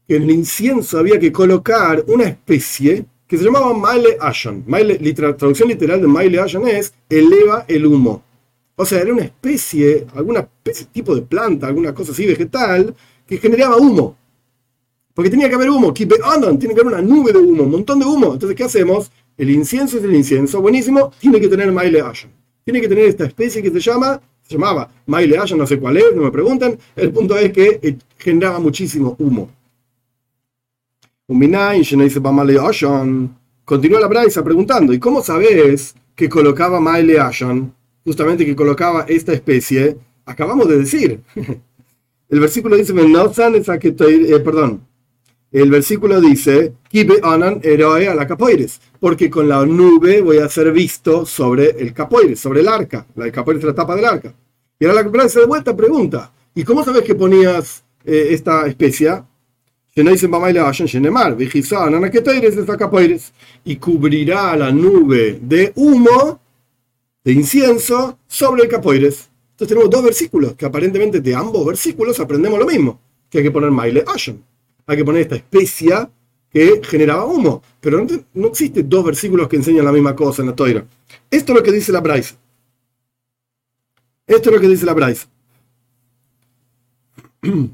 [0.06, 4.64] que en el incienso había que colocar una especie que se llamaba Maile Ashan.
[4.68, 8.22] La traducción literal de Maile Ashan es eleva el humo.
[8.76, 12.94] O sea, era una especie, alguna especie, tipo de planta, alguna cosa así vegetal,
[13.26, 14.16] que generaba humo.
[15.14, 18.04] Porque tenía que haber humo, tiene que haber una nube de humo, un montón de
[18.04, 18.32] humo.
[18.32, 19.12] Entonces, ¿qué hacemos?
[19.36, 22.30] El incienso es el incienso, buenísimo, tiene que tener Maile Ashan.
[22.64, 25.96] Tiene que tener esta especie que se llama se llamaba Maile Ashan, no sé cuál
[25.96, 26.78] es, no me preguntan.
[26.94, 29.50] El punto es que eh, generaba muchísimo humo.
[33.64, 37.72] Continúa la Braisa preguntando, ¿y cómo sabes que colocaba Maile Ashan?
[38.04, 39.96] Justamente que colocaba esta especie.
[40.24, 41.20] Acabamos de decir.
[42.28, 44.80] El versículo dice, eh, perdón,
[45.54, 46.74] el versículo dice,
[47.22, 51.92] Anan eroe a la capoeires, porque con la nube voy a ser visto sobre el
[51.92, 53.06] capoeires, sobre el arca.
[53.14, 54.34] La capoeires es la tapa del arca.
[54.80, 59.24] Y ahora la se de vuelta pregunta, ¿y cómo sabes que ponías eh, esta especia?
[59.94, 60.00] Y
[63.76, 66.40] cubrirá la nube de humo,
[67.24, 69.30] de incienso, sobre el capoeires.
[69.52, 73.50] Entonces tenemos dos versículos, que aparentemente de ambos versículos aprendemos lo mismo, que hay que
[73.50, 74.44] poner Maile Ashen
[74.86, 76.10] hay que poner esta especia
[76.50, 77.62] que generaba humo.
[77.80, 80.86] Pero no, existen dos versículos que enseñan la misma cosa en la toira.
[81.30, 82.34] Esto es lo que dice la Bryce.
[84.26, 85.26] Esto es lo que dice la Bryce.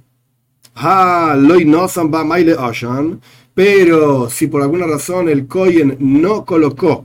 [3.54, 7.04] Pero si por alguna razón el Cohen no colocó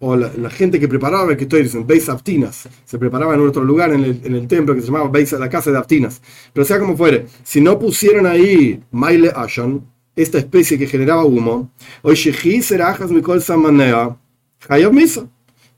[0.00, 3.92] o la, gente que preparaba el que estoy Beis Aftinas, se preparaba en otro lugar
[3.92, 6.20] en el, templo que se llamaba Beis, la casa de Aftinas.
[6.52, 9.82] Pero sea como fuere, si no pusieron ahí Maile Ashan,
[10.16, 11.70] esta especie que generaba humo,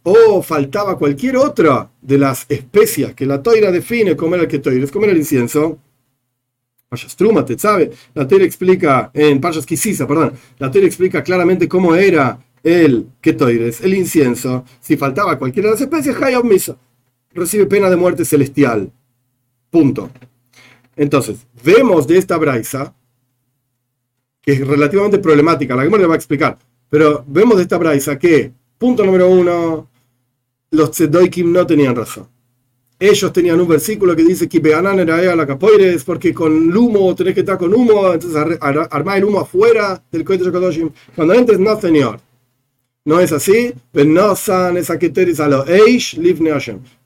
[0.08, 4.86] o faltaba cualquier otra de las especias que la toira define como el que toira,
[4.88, 5.78] como era el incienso,
[7.16, 11.94] Truma, te sabe, la toira explica, en Pashas Kisisa, perdón, la toira explica claramente cómo
[11.94, 16.76] era el ketoires, el incienso, si faltaba cualquiera de las especies, Hayab Misa,
[17.32, 18.90] recibe pena de muerte celestial.
[19.70, 20.10] Punto.
[20.96, 22.92] Entonces, vemos de esta braisa,
[24.42, 26.58] que es relativamente problemática, la que le va a explicar,
[26.90, 29.88] pero vemos de esta braisa que, punto número uno,
[30.72, 32.26] los tzedoikim no tenían razón.
[32.98, 37.40] Ellos tenían un versículo que dice que era la capoires, porque con humo tenés que
[37.40, 42.25] estar con humo, entonces armar el humo afuera del cohete de Cuando entres, no, señor.
[43.06, 43.72] No es así.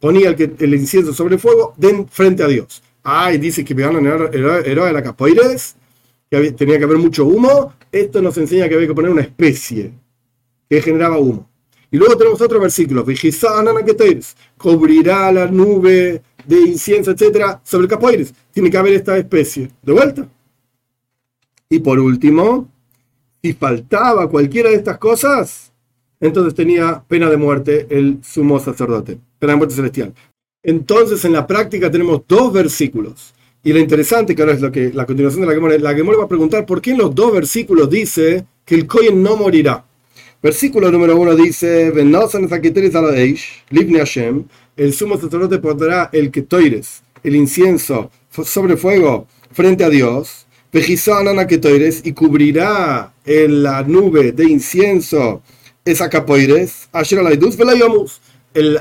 [0.00, 1.74] Ponía el, el incienso sobre el fuego
[2.10, 2.82] frente a Dios.
[3.04, 5.76] Ah, y dice que era, era, de la capoeires,
[6.30, 7.74] que tenía que haber mucho humo.
[7.92, 9.92] Esto nos enseña que había que poner una especie
[10.70, 11.46] que generaba humo.
[11.90, 13.04] Y luego tenemos otro versículo.
[14.56, 18.32] Cubrirá la nube de incienso, etcétera, sobre el capoeires.
[18.52, 19.70] Tiene que haber esta especie.
[19.82, 20.26] De vuelta.
[21.68, 22.70] Y por último,
[23.42, 25.69] si faltaba cualquiera de estas cosas,
[26.20, 30.14] entonces tenía pena de muerte el sumo sacerdote, pena de muerte celestial.
[30.62, 33.32] Entonces, en la práctica tenemos dos versículos.
[33.62, 36.18] Y lo interesante, que ahora es lo que la continuación de la Gemora, la Gemora
[36.18, 39.84] va a preguntar por qué en los dos versículos dice que el Kohen no morirá.
[40.42, 41.88] Versículo número uno dice:
[44.76, 53.12] el sumo sacerdote pondrá el ketoires, el incienso sobre fuego frente a Dios, y cubrirá
[53.26, 55.42] en la nube de incienso
[55.84, 56.88] esa capoires,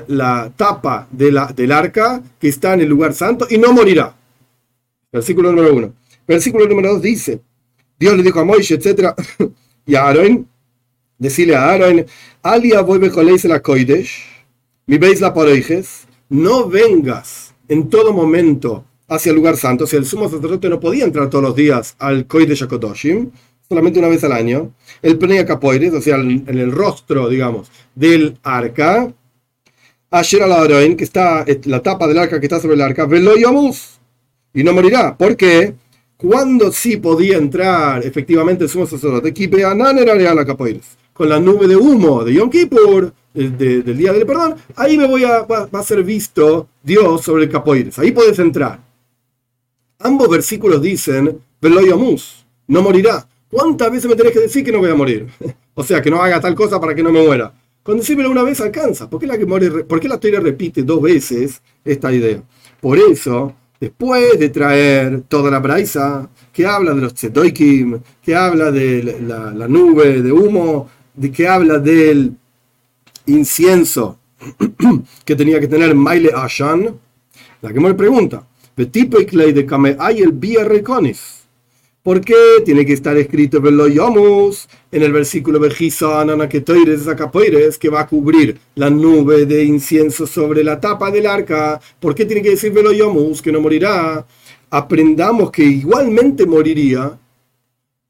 [0.08, 4.16] la tapa de la, del arca que está en el lugar santo y no morirá.
[5.12, 5.94] Versículo número uno.
[6.28, 7.42] Versículo número dos dice,
[8.00, 9.14] Dios le dijo a Moisés, etc.
[9.86, 10.48] y a Aaron,
[11.18, 12.06] decirle a Aaron,
[12.42, 14.26] Alia voy la koidesh,
[14.86, 19.84] mi veis la poroijes, no vengas en todo momento hacia el lugar santo.
[19.84, 23.32] O sea, el sumo sacerdote no podía entrar todos los días al koidesh akodoshim,
[23.70, 24.74] solamente una vez al año.
[25.02, 29.14] El Pnei Capoires, o sea, en el rostro, digamos, del arca.
[30.12, 34.64] Ayer al que está, la tapa del arca que está sobre el arca, velo y
[34.64, 35.16] no morirá.
[35.16, 35.76] ¿Por qué?
[36.18, 39.32] Cuando sí podía entrar efectivamente el sumo sacerdote,
[41.14, 45.24] con la nube de humo de Yom Kippur, del día del perdón, ahí me voy
[45.26, 48.00] a, va, a ser visto Dios sobre el capoires.
[48.00, 48.80] Ahí puedes entrar.
[50.00, 53.28] Ambos versículos dicen, Veloyamus, no morirá.
[53.50, 55.28] ¿Cuántas veces me tenés que decir que no voy a morir?
[55.74, 57.52] o sea, que no haga tal cosa para que no me muera.
[57.82, 59.10] Con decírmelo una vez alcanza.
[59.10, 62.44] ¿Por qué la, que ¿por qué la teoría repite dos veces esta idea?
[62.80, 68.72] Por eso, después de traer toda la braisa, que habla de los tzetoikim, que habla
[68.72, 72.34] de la, nube de humo, de que habla del
[73.26, 74.20] incienso
[75.26, 77.00] que tenía que tener Maile Ashan,
[77.62, 80.32] la que me pregunta, de hay el
[82.10, 85.60] ¿Por qué tiene que estar escrito Veloyomus en el versículo
[87.78, 91.80] que va a cubrir la nube de incienso sobre la tapa del arca?
[92.00, 94.26] ¿Por qué tiene que decir Veloyomus que no morirá?
[94.72, 97.16] Aprendamos que igualmente moriría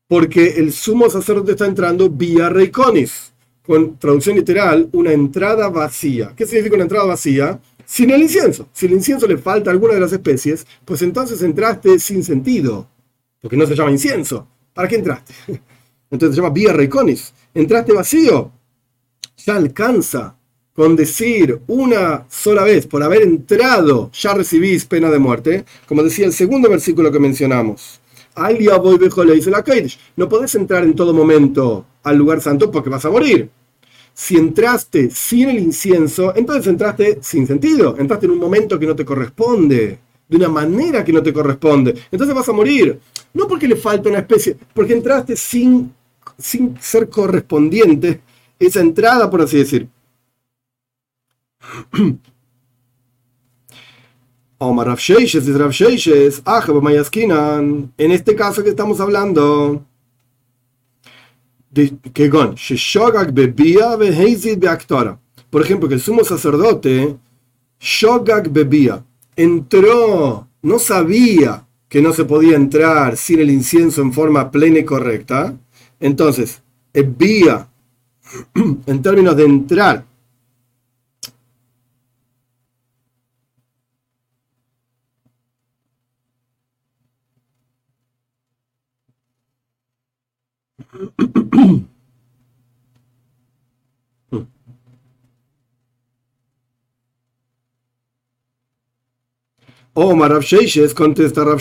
[0.08, 3.34] porque el sumo sacerdote está entrando vía Reikonis,
[3.68, 6.32] con traducción literal, una entrada vacía.
[6.38, 7.60] ¿Qué significa una entrada vacía?
[7.86, 8.70] Sin el incienso.
[8.72, 12.88] Si el incienso le falta a alguna de las especies, pues entonces entraste sin sentido
[13.42, 14.48] porque no se llama incienso.
[14.74, 15.34] ¿Para qué entraste?
[16.12, 17.34] Entonces se llama vía reconis.
[17.54, 18.52] Entraste vacío.
[19.46, 20.36] Ya alcanza
[20.74, 26.26] con decir una sola vez por haber entrado, ya recibís pena de muerte, como decía
[26.26, 28.00] el segundo versículo que mencionamos.
[30.16, 33.50] No podés entrar en todo momento al lugar santo porque vas a morir.
[34.14, 37.96] Si entraste sin el incienso, entonces entraste sin sentido.
[37.98, 40.00] Entraste en un momento que no te corresponde
[40.30, 41.96] de una manera que no te corresponde.
[42.12, 43.00] Entonces vas a morir.
[43.34, 45.94] No porque le falta una especie, porque entraste sin,
[46.38, 48.22] sin ser correspondiente
[48.58, 49.88] esa entrada, por así decir.
[54.62, 54.98] Omar
[57.98, 59.86] en este caso que estamos hablando,
[61.72, 62.28] de que
[65.50, 67.16] por ejemplo, que el sumo sacerdote,
[67.80, 69.04] Shogak bebía,
[69.36, 74.86] entró, no sabía que no se podía entrar sin el incienso en forma plena y
[74.86, 75.58] correcta,
[76.00, 76.62] entonces,
[76.94, 77.68] vía,
[78.86, 80.06] en términos de entrar
[100.02, 100.46] Omar Rav
[100.96, 101.60] contesta Rav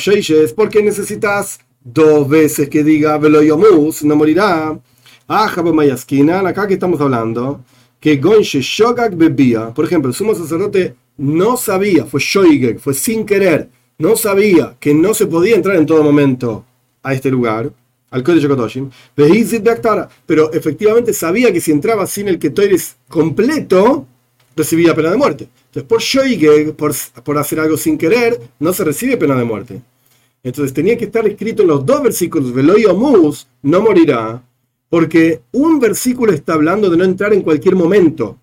[0.54, 4.78] ¿por qué necesitas dos veces que diga Veloyomus, no morirá?
[5.26, 7.64] Ah, Mayaskinan, acá que estamos hablando,
[7.98, 13.26] que Gonshe Shogak bebía, por ejemplo, el sumo sacerdote no sabía, fue Shoigek, fue sin
[13.26, 16.64] querer, no sabía que no se podía entrar en todo momento
[17.02, 17.72] a este lugar,
[18.10, 24.06] al Kodesh Kodoshim, pero efectivamente sabía que si entraba sin el Ketoiris completo,
[24.54, 25.48] recibía pena de muerte.
[25.84, 26.92] Por Shoige, por,
[27.24, 29.80] por hacer algo sin querer, no se recibe pena de muerte.
[30.42, 34.42] Entonces tenía que estar escrito en los dos versículos, Veloyomus no morirá,
[34.88, 38.38] porque un versículo está hablando de no entrar en cualquier momento,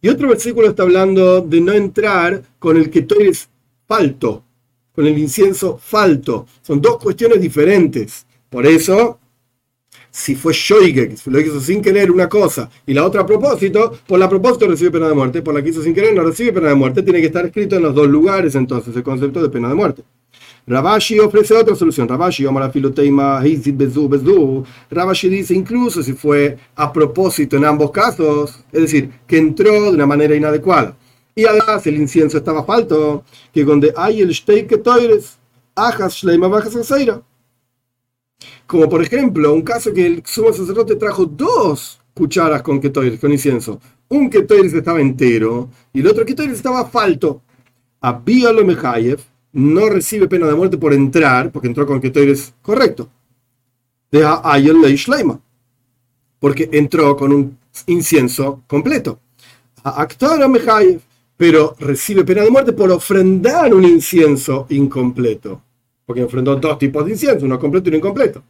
[0.00, 3.48] y otro versículo está hablando de no entrar con el que tú eres
[3.86, 4.44] falto,
[4.94, 6.46] con el incienso falto.
[6.62, 8.26] Son dos cuestiones diferentes.
[8.48, 9.18] Por eso,
[10.16, 13.98] si fue Shoige, que lo hizo sin querer una cosa, y la otra a propósito,
[14.06, 16.54] por la propósito recibe pena de muerte, por la que hizo sin querer no recibe
[16.54, 19.50] pena de muerte, tiene que estar escrito en los dos lugares entonces el concepto de
[19.50, 20.04] pena de muerte.
[20.66, 22.08] Rabashi ofrece otra solución.
[22.08, 22.46] Rabashi,
[24.90, 29.90] Rabashi dice, incluso si fue a propósito en ambos casos, es decir, que entró de
[29.90, 30.96] una manera inadecuada.
[31.34, 35.36] Y además el incienso estaba falto, que donde hay el steak toires,
[35.74, 36.74] ajas shleima bajas
[38.66, 43.30] Como por ejemplo, un caso que el sumo sacerdote trajo dos cucharas con ketoires, con
[43.30, 43.80] incienso.
[44.08, 47.42] Un ketoires estaba entero y el otro ketoires estaba falto.
[48.00, 49.20] Abíalo Mejayev
[49.52, 53.08] no recibe pena de muerte por entrar, porque entró con ketoires correcto.
[54.10, 55.40] Deja Ayel Lei Shleima,
[56.38, 59.20] porque entró con un incienso completo.
[59.82, 61.00] Actora Mejayev
[61.36, 65.62] pero recibe pena de muerte por ofrendar un incienso incompleto.
[66.06, 68.42] Porque ofrendó dos tipos de incienso, uno completo y uno incompleto.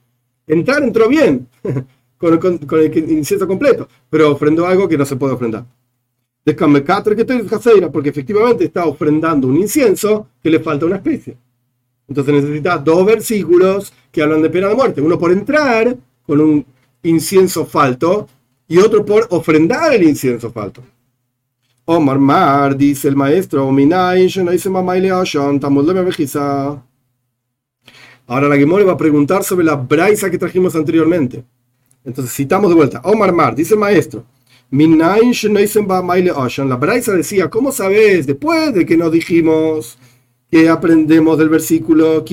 [0.47, 1.49] Entrar entró bien
[2.19, 2.41] con,
[2.81, 5.65] el incienso completo, pero ofrendó algo que no se puede ofrendar.
[7.91, 11.37] Porque efectivamente está ofrendando un incienso que le falta una especie.
[12.09, 15.01] Entonces necesita dos versículos que hablan de pena de muerte.
[15.01, 16.65] Uno por entrar con un
[17.03, 18.29] incienso falto
[18.69, 20.83] y otro por ofrendar el incienso falto.
[21.85, 23.67] Omar Mar, dice el maestro,
[28.27, 31.45] Ahora la Gemore va a preguntar sobre la braisa que trajimos anteriormente.
[32.05, 33.01] Entonces citamos de vuelta.
[33.05, 34.25] Omar Mar, dice el maestro.
[34.71, 35.17] La
[36.77, 38.27] braisa decía, ¿cómo sabes?
[38.27, 39.97] Después de que nos dijimos
[40.51, 42.25] que aprendemos del versículo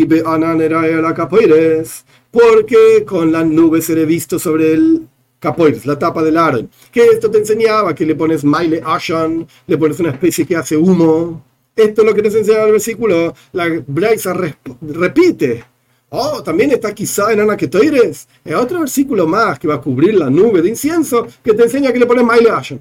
[2.32, 5.08] porque con la nube seré visto sobre el
[5.40, 6.70] capoirs, la tapa del árbol.
[6.92, 10.76] Que esto te enseñaba que le pones maile ashan, le pones una especie que hace
[10.76, 11.44] humo.
[11.76, 13.36] Esto es lo que nos enseña el versículo.
[13.52, 14.34] La Braisa
[14.82, 15.73] repite.
[16.16, 20.30] Oh, también está quizá en Ana Es otro versículo más que va a cubrir la
[20.30, 22.80] nube de incienso que te enseña que le pones maile ashan.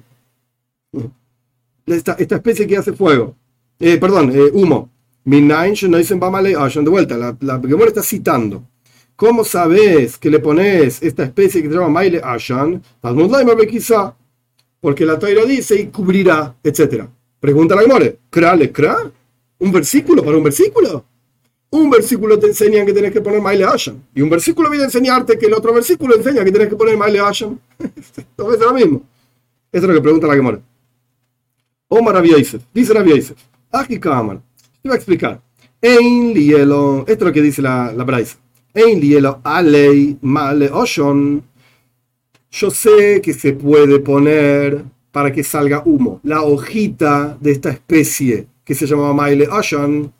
[1.87, 3.35] Esta, esta especie que hace fuego.
[3.79, 4.87] Eh, perdón, eh, humo.
[5.25, 8.67] De vuelta, la, la está citando.
[9.15, 12.83] ¿Cómo sabes que le pones esta especie que se llama Maile Ashan?
[13.67, 14.15] quizá,
[14.79, 17.05] porque la Toira dice y cubrirá, etc.
[17.39, 19.11] Pregunta la Gemore, ¿Kra le kra?
[19.57, 21.12] ¿Un versículo para un versículo?
[21.73, 23.99] Un versículo te enseña que tienes que poner Maile Ashan.
[24.13, 26.95] Y un versículo viene a enseñarte que el otro versículo enseña que tienes que poner
[26.95, 27.59] Maile Ashan.
[28.15, 29.01] Esto es lo mismo.
[29.71, 30.61] Eso es lo que pregunta la Gemore.
[31.87, 32.29] Omar Rabbi
[32.71, 33.25] Dice Rabbi.
[33.71, 34.39] Aquí cámara.
[34.83, 35.41] Te voy a explicar.
[35.81, 37.05] En Lielo.
[37.07, 38.37] Esto es lo que dice la, la Braisa.
[42.51, 48.45] Yo sé que se puede poner para que salga humo la hojita de esta especie
[48.63, 50.13] que se llamaba Maile Ocean.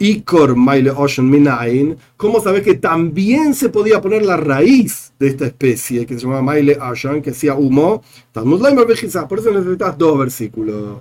[0.00, 1.96] Ikor Maile Ocean Minain.
[2.16, 6.42] ¿Cómo sabes que también se podía poner la raíz de esta especie que se llamaba
[6.42, 8.02] Maile Ocean, que hacía humo?
[8.32, 10.98] Por eso necesitas dos versículos.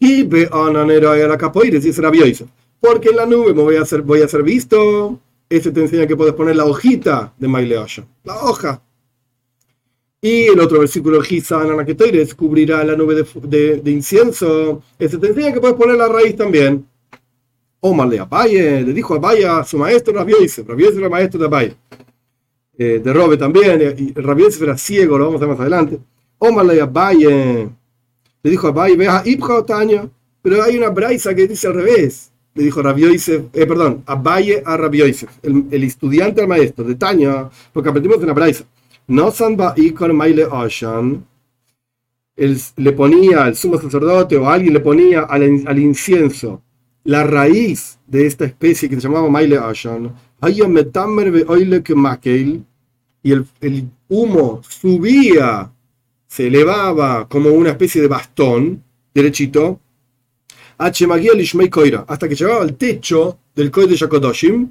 [0.00, 2.46] Y ve a la capoeira, dice Rabioisa
[2.80, 5.20] porque en la nube me voy a hacer, voy a ser visto.
[5.48, 8.82] Este te enseña que puedes poner la hojita de Maileosha, la hoja.
[10.22, 14.82] Y el otro versículo, que descubrirá la nube de, incienso.
[14.98, 16.86] Este te enseña que puedes poner la raíz también.
[17.80, 20.62] Omar le Abaye, le dijo Abaye a su maestro Rabioise.
[20.62, 21.74] Rabioise era maestro de Abaye.
[22.76, 23.94] Eh, de Robe también.
[23.98, 25.98] Y Rabioise era ciego, lo vamos a ver más adelante.
[26.38, 27.68] Omar le Abaye,
[28.42, 29.64] le dijo Abaye, ve a Ibja
[30.42, 34.60] Pero hay una braisa que dice al revés le dijo Rabbi Yosef, eh, perdón, Abaye
[34.64, 38.64] a Rabbi Yosef, el, el, estudiante al maestro de Tanya, porque aprendimos en la braisa.
[39.06, 41.24] No sanba ikon maile oshan,
[42.36, 46.62] le ponía al sumo sacerdote o alguien le ponía al, incienso
[47.04, 50.14] la raíz de esta especie que se llamaba maile oshan,
[53.22, 55.72] y el, el humo subía,
[56.26, 58.82] se elevaba como una especie de bastón
[59.14, 59.80] derechito,
[60.78, 64.68] hasta que llegaba al techo del Koy de Shakodoshim,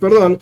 [0.00, 0.38] perdón,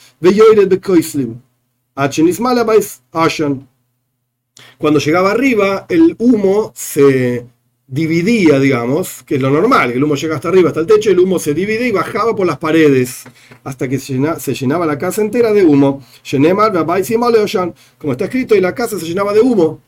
[4.78, 7.46] Cuando llegaba arriba, el humo se
[7.90, 11.18] dividía, digamos, que es lo normal, el humo llega hasta arriba, hasta el techo, el
[11.18, 13.24] humo se divide y bajaba por las paredes
[13.64, 14.14] hasta que se,
[14.54, 16.00] llenaba la casa entera de humo.
[17.98, 19.80] Como está escrito, y la casa se llenaba de humo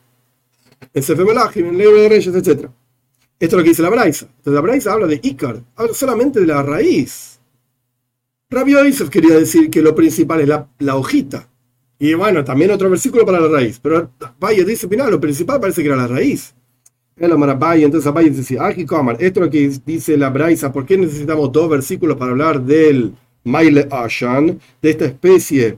[0.93, 2.47] en Sefer Melachim, en de Reyes, etc.
[2.47, 2.73] Esto
[3.39, 4.25] es lo que dice la Braisa.
[4.25, 7.39] Entonces la Braisa habla de Icar, habla solamente de la raíz.
[8.49, 8.73] Rabbi
[9.09, 11.49] quería decir que lo principal es la, hojita.
[11.97, 13.79] Y bueno, también otro versículo para la raíz.
[13.79, 16.53] Pero Valle dice, mira, lo principal parece que era la raíz.
[17.15, 20.71] Entonces Valle dice, esto es lo que dice la Braisa.
[20.71, 25.77] ¿Por qué necesitamos dos versículos para hablar del Maile Ashan, de esta especie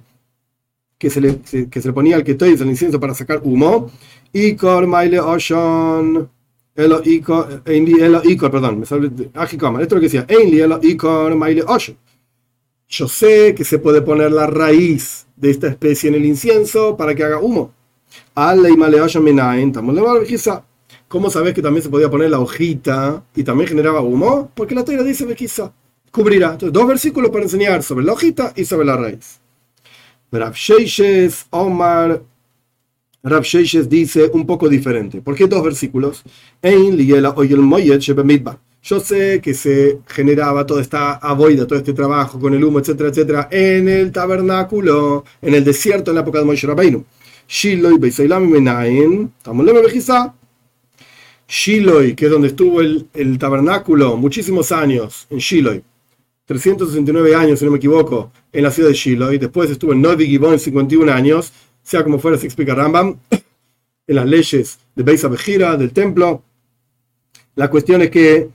[0.98, 3.92] que se le, que se ponía al que estoy el incienso para sacar humo?
[4.34, 4.56] Y
[4.88, 6.30] Maile Ocean.
[6.76, 9.08] Elo Icor, Elo Icor, perdón, me sale.
[9.08, 11.96] Esto es lo que decía, Einli Elo Icor Maile Osho.
[12.88, 17.16] Yo sé que se puede poner la raíz de esta especie en el incienso para
[17.16, 17.72] que haga humo.
[21.08, 24.52] ¿Cómo sabes que también se podía poner la hojita y también generaba humo?
[24.56, 25.72] Porque la teoría dice quizá
[26.16, 26.54] cubrirá.
[26.54, 29.40] Entonces, dos versículos para enseñar sobre la hojita y sobre la raíz.
[30.32, 30.54] Rav
[31.52, 32.22] Omar
[33.24, 33.44] Rav
[33.88, 35.22] dice un poco diferente.
[35.22, 36.24] ¿Por qué dos versículos?
[38.84, 43.10] Yo sé que se generaba toda esta aboida, todo este trabajo con el humo, etcétera,
[43.10, 47.04] etcétera, en el tabernáculo, en el desierto en la época de Moshe Rabbeinu.
[47.48, 47.98] Shiloh
[48.40, 49.32] Menaim,
[51.48, 55.82] Shiloh, que es donde estuvo el, tabernáculo muchísimos años, en Shiloh,
[56.46, 60.28] 369 años, si no me equivoco, en la ciudad de Shiloh, después estuvo en Novi
[60.28, 61.52] Gibon 51 años,
[61.84, 63.18] sea como fuera, se explica Rambam,
[64.08, 66.44] en las leyes de Beis Abejira, del templo.
[67.56, 68.50] La cuestión es que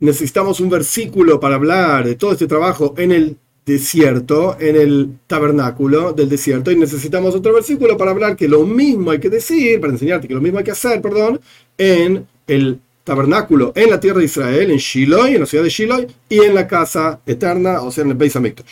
[0.00, 3.36] necesitamos un versículo para hablar de todo este trabajo en el
[3.72, 9.10] desierto, en el tabernáculo del desierto, y necesitamos otro versículo para hablar que lo mismo
[9.10, 11.40] hay que decir, para enseñarte que lo mismo hay que hacer, perdón,
[11.78, 16.06] en el tabernáculo en la tierra de Israel, en Shiloh, en la ciudad de Shiloh,
[16.28, 18.66] y en la casa eterna, o sea, en el Beis Hamikdash.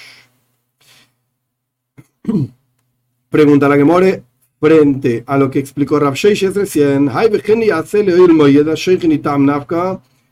[3.30, 4.22] Pregunta la que more
[4.60, 7.10] frente a lo que explicó Rav Sheishes recién.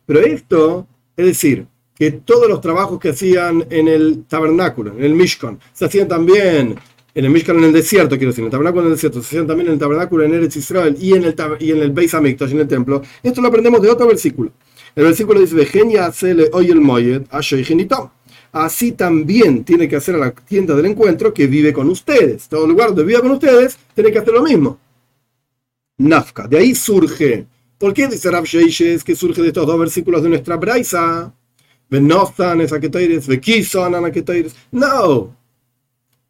[0.07, 0.87] Pero esto,
[1.17, 1.67] es decir,
[1.99, 6.77] que todos los trabajos que hacían en el tabernáculo, en el Mishkan, se hacían también
[7.15, 9.29] en el Mishkan en el desierto, quiero decir, en el tabernáculo en el desierto, se
[9.29, 12.13] hacían también en el tabernáculo en Eretz Israel y en el, y en el Beis
[12.13, 13.01] Hamikdash, en el templo.
[13.23, 14.53] Esto lo aprendemos de otro versículo.
[14.95, 15.57] El versículo dice,
[16.53, 17.23] oy el moyed
[18.53, 22.49] Así también tiene que hacer a la tienda del encuentro que vive con ustedes.
[22.49, 24.79] Todo lugar donde viva con ustedes, tiene que hacer lo mismo.
[25.99, 26.47] Nafka.
[26.47, 27.47] De ahí surge.
[27.79, 31.35] ¿Por qué dice Rav Sheishes que surge de estos dos versículos de nuestra Braisa?
[34.73, 35.35] No.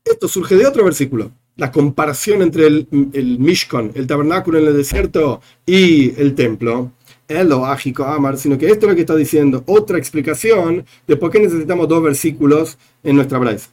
[0.05, 1.33] Esto surge de otro versículo.
[1.57, 6.93] La comparación entre el, Mishkan, el tabernáculo en el desierto, y el templo.
[7.29, 9.65] El lo Amar, sino que esto es lo que está diciendo.
[9.67, 13.71] Otra explicación de por qué necesitamos dos versículos en nuestra braisa.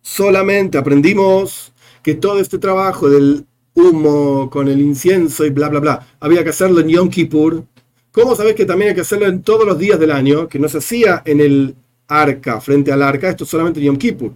[0.00, 1.72] Solamente aprendimos
[2.02, 6.50] que todo este trabajo del humo con el incienso y bla bla bla había que
[6.50, 7.64] hacerlo en Yom Kippur
[8.14, 10.46] ¿Cómo sabes que también hay que hacerlo en todos los días del año?
[10.48, 11.74] Que no se hacía en el
[12.06, 14.32] arca, frente al arca, esto solamente en Yom Kippur.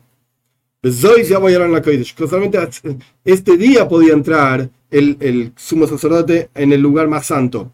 [0.83, 2.59] Solamente
[3.25, 7.73] este día podía entrar el, el sumo sacerdote en el lugar más santo.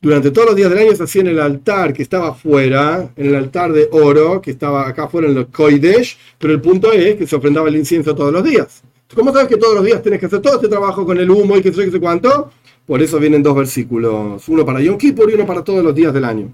[0.00, 3.26] Durante todos los días del año se hacía en el altar que estaba afuera, en
[3.26, 7.16] el altar de oro que estaba acá afuera en los Koidesh, pero el punto es
[7.16, 8.82] que se ofrendaba el incienso todos los días.
[9.14, 11.56] ¿Cómo sabes que todos los días tienes que hacer todo este trabajo con el humo
[11.56, 12.50] y que sé, qué sé cuánto?
[12.86, 16.14] Por eso vienen dos versículos, uno para Yom Kippur y uno para todos los días
[16.14, 16.52] del año.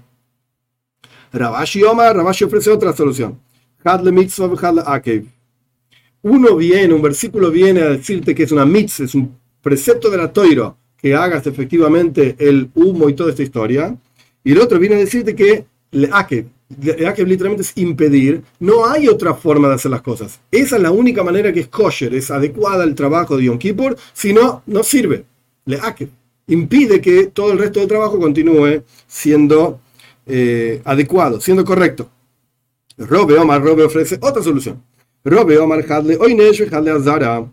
[1.31, 3.39] Rabashi Omar, Rabashi ofrece otra solución.
[3.83, 5.25] Hadle mitzvah, hadle akev.
[6.23, 10.17] Uno viene, un versículo viene a decirte que es una mitzvah, es un precepto de
[10.17, 13.95] la toiro, que hagas efectivamente el humo y toda esta historia.
[14.43, 16.45] Y el otro viene a decirte que le akev,
[17.07, 20.39] akev literalmente es impedir, no hay otra forma de hacer las cosas.
[20.51, 23.95] Esa es la única manera que es kosher, es adecuada al trabajo de Yom Kippur,
[24.13, 25.25] si no, no sirve.
[25.65, 26.09] Le akev
[26.47, 29.79] impide que todo el resto del trabajo continúe siendo
[30.25, 32.09] eh, adecuado, siendo correcto.
[32.97, 34.81] Robe Omar, Robe ofrece otra solución.
[35.23, 37.45] Robe Omar Hadle, Hadle Azara.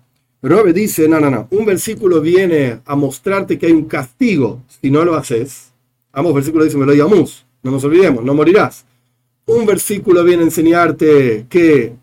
[0.43, 4.91] Robe dice, no, no, no, un versículo viene a mostrarte que hay un castigo si
[4.91, 5.73] no lo haces.
[6.13, 8.85] Ambos versículos dicen, me lo llamamos, no nos olvidemos, no morirás.
[9.47, 11.95] Un versículo viene a enseñarte que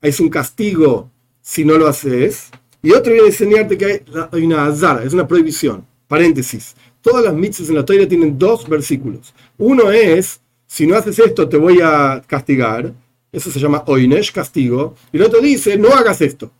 [0.00, 2.50] es un castigo si no lo haces.
[2.82, 5.84] Y otro viene a enseñarte que hay una azara, es una prohibición.
[6.06, 6.74] Paréntesis.
[7.00, 9.34] Todas las mitzvahs en la Torah tienen dos versículos.
[9.58, 12.92] Uno es, si no haces esto te voy a castigar.
[13.32, 14.94] Eso se llama oinesh, castigo.
[15.10, 16.50] Y el otro dice, no hagas esto.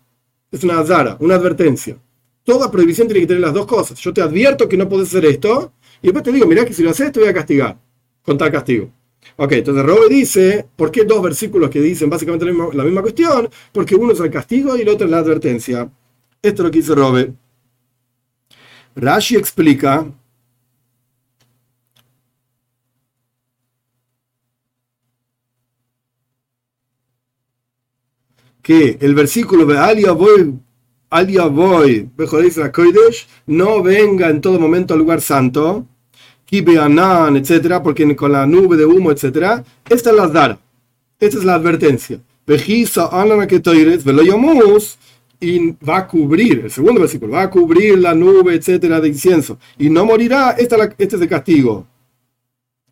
[0.50, 1.98] Es una azara, una advertencia.
[2.44, 3.98] Toda prohibición tiene que tener las dos cosas.
[4.00, 5.72] Yo te advierto que no puedes hacer esto.
[6.00, 7.78] Y después te digo, mira que si lo haces te voy a castigar.
[8.24, 8.90] Con tal castigo.
[9.36, 13.48] Ok, entonces Robe dice, ¿por qué dos versículos que dicen básicamente la misma, la cuestión?
[13.72, 15.90] Porque uno es el castigo y el otro es la advertencia.
[16.42, 17.32] Esto es lo que dice Robe.
[18.94, 20.06] Rashi explica
[28.62, 30.54] que el versículo de Alia voy,
[31.10, 32.08] Alia voy,
[33.46, 35.86] no venga en todo momento al lugar santo,
[36.52, 40.58] etcétera, porque con la nube de humo, etcétera, esta es la dar,
[41.18, 42.20] esta es la advertencia.
[45.40, 49.58] Y va a cubrir, el segundo versículo, va a cubrir la nube, etcétera, de incienso,
[49.78, 51.86] y no morirá, este es el castigo.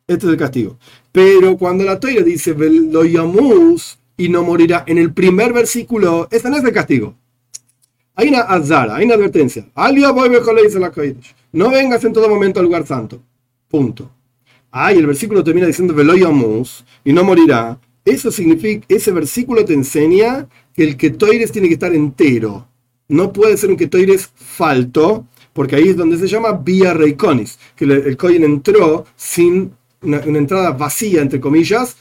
[0.06, 0.78] Este es el castigo.
[1.12, 6.56] Pero cuando la toira dice veloyamos y no morirá en el primer versículo, este no
[6.56, 7.14] es el castigo.
[8.16, 9.66] Hay una azara, hay una advertencia.
[11.52, 13.22] No vengas en todo momento al lugar santo.
[13.70, 14.10] Punto.
[14.72, 17.78] Ah, el versículo termina diciendo veloyamos y no morirá.
[18.04, 22.66] Eso significa, ese versículo te enseña que el ketoires tiene que estar entero.
[23.08, 27.84] No puede ser un ketoires falto, porque ahí es donde se llama vía reiconis, que
[27.84, 31.96] el, el entró sin una, entrada vacía, entre comillas,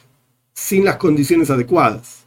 [0.54, 2.26] sin las condiciones adecuadas.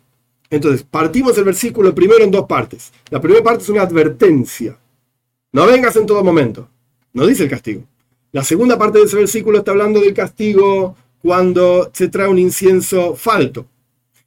[0.51, 2.93] Entonces, partimos el versículo primero en dos partes.
[3.11, 4.79] La primera parte es una advertencia.
[5.53, 6.69] No vengas en todo momento.
[7.13, 7.85] No dice el castigo.
[8.33, 13.15] La segunda parte de ese versículo está hablando del castigo cuando se trae un incienso
[13.15, 13.67] falto.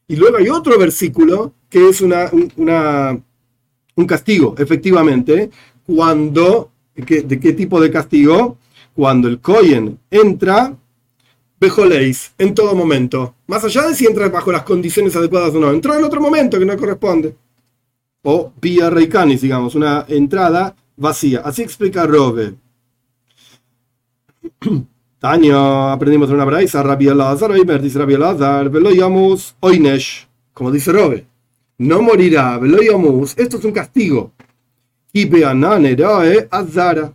[0.07, 5.49] Y luego hay otro versículo que es una, un castigo, efectivamente,
[5.85, 8.57] cuando, ¿de qué tipo de castigo?
[8.93, 10.77] Cuando el Cohen entra,
[11.59, 15.71] vejoleis, en todo momento, más allá de si entra bajo las condiciones adecuadas o no,
[15.71, 17.35] entró en otro momento que no corresponde.
[18.21, 21.41] O vía reicanis, digamos, una entrada vacía.
[21.43, 22.53] Así explica Robe.
[25.19, 28.71] Taño, aprendimos en una braisa, Rabbi Elazar, dice Rabbi Elazar,
[29.59, 31.25] oinesh, como dice Robe,
[31.77, 34.31] no morirá, veloyamos, esto es un castigo.
[35.11, 37.13] Y beananerae azara.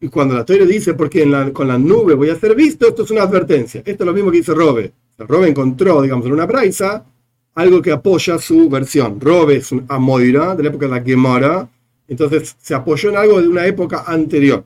[0.00, 3.10] Y cuando la Torah dice, porque con la nube voy a ser visto, esto es
[3.10, 3.82] una advertencia.
[3.84, 4.92] Esto es lo mismo que dice Robe.
[5.18, 7.04] Robe encontró, digamos, en una braisa,
[7.54, 9.20] algo que apoya su versión.
[9.20, 11.68] Robe es un Amoira, de la época de la Gemara,
[12.08, 14.64] entonces se apoyó en algo de una época anterior.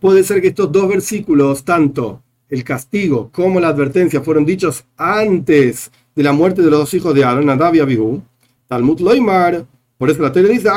[0.00, 5.92] Puede ser que estos dos versículos, tanto el castigo como la advertencia, fueron dichos antes
[6.16, 8.22] de la muerte de los dos hijos de Aaron, Nadab y Abihu.
[8.66, 9.66] Talmud Loimar.
[9.96, 10.68] Por eso la teoría dice,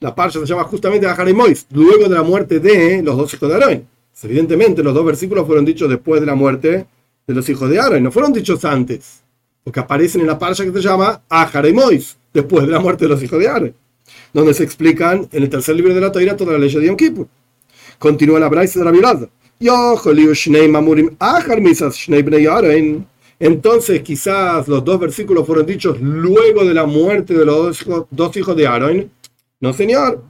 [0.00, 3.54] la parcha se llama justamente Mois, luego de la muerte de los dos hijos de
[3.54, 3.88] Aaron.
[4.22, 6.86] Evidentemente, los dos versículos fueron dichos después de la muerte
[7.26, 9.22] de los hijos de Aaron, no fueron dichos antes,
[9.64, 11.22] porque aparecen en la parcha que se llama
[11.72, 13.74] Mois, después de la muerte de los hijos de Aaron
[14.32, 16.96] donde se explican en el tercer libro de la Torah toda la ley de Yom
[16.96, 17.28] Kippur.
[17.98, 19.28] Continúa la Braisa de la Vilada.
[23.38, 28.56] Entonces quizás los dos versículos fueron dichos luego de la muerte de los dos hijos
[28.56, 29.10] de Aaron.
[29.60, 30.24] No, señor.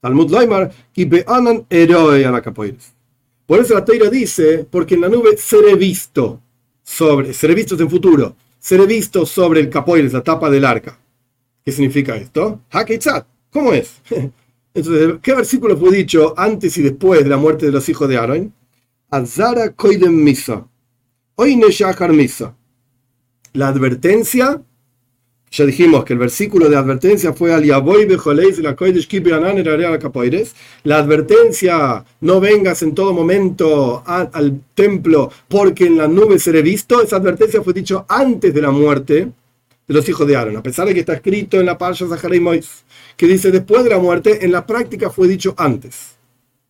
[0.00, 0.72] Talmud Laimar,
[3.46, 6.40] Por eso la Torah dice, porque en la nube seré visto
[6.82, 10.98] sobre, seré visto en futuro, seré visto sobre el capoides, la tapa del arca.
[11.64, 12.60] ¿Qué significa esto?
[12.70, 13.26] Hakeitzat.
[13.50, 14.00] ¿Cómo es?
[14.74, 18.16] Entonces, ¿qué versículo fue dicho antes y después de la muerte de los hijos de
[18.16, 18.52] Aaron?
[19.10, 20.66] Azara koidem misa.
[21.36, 22.56] Oine shachar misa.
[23.52, 24.62] La advertencia,
[25.50, 29.06] ya dijimos que el versículo de advertencia fue al Yaboy bejoleis la koidesh
[30.00, 30.54] capoires.
[30.84, 37.02] La advertencia, no vengas en todo momento al templo porque en la nube seré visto.
[37.02, 39.32] Esa advertencia fue dicho antes de la muerte
[39.86, 42.40] de los hijos de Aaron, a pesar de que está escrito en la Parsha Zaharay
[42.40, 42.84] Mois,
[43.16, 46.16] que dice después de la muerte, en la práctica fue dicho antes.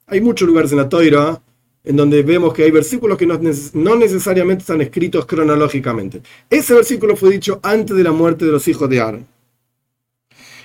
[0.07, 1.41] Hay muchos lugares en la Toira
[1.85, 6.23] en donde vemos que hay versículos que no, necesariamente están escritos cronológicamente.
[6.49, 9.27] Ese versículo fue dicho antes de la muerte de los hijos de Aaron.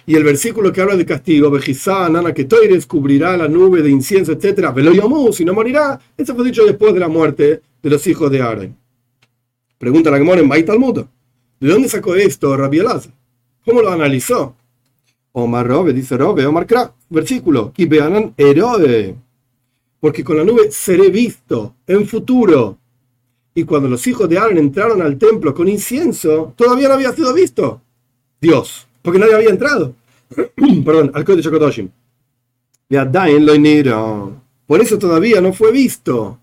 [0.05, 3.89] Y el versículo que habla de castigo, Bejizá, Nana, que Toires cubrirá la nube de
[3.89, 8.05] incienso, etc., Veloyamus y no morirá, ese fue dicho después de la muerte de los
[8.07, 8.77] hijos de Aaron.
[9.77, 11.03] Pregunta la Gemora en Bait Talmud.
[11.59, 13.13] ¿De dónde sacó esto Rabbi Elazar?
[13.65, 14.55] ¿Cómo lo analizó?
[15.31, 19.15] Omar Robe, dice Robe, Omar Kra, versículo, y vean héroe,
[19.99, 22.77] porque con la nube seré visto en futuro.
[23.53, 27.33] Y cuando los hijos de Aaron entraron al templo con incienso, todavía no había sido
[27.33, 27.81] visto
[28.39, 29.93] Dios, porque nadie había entrado.
[30.85, 31.89] Perdón, al Kodesh Kodoshim.
[34.65, 36.39] Por eso todavía no fue visto.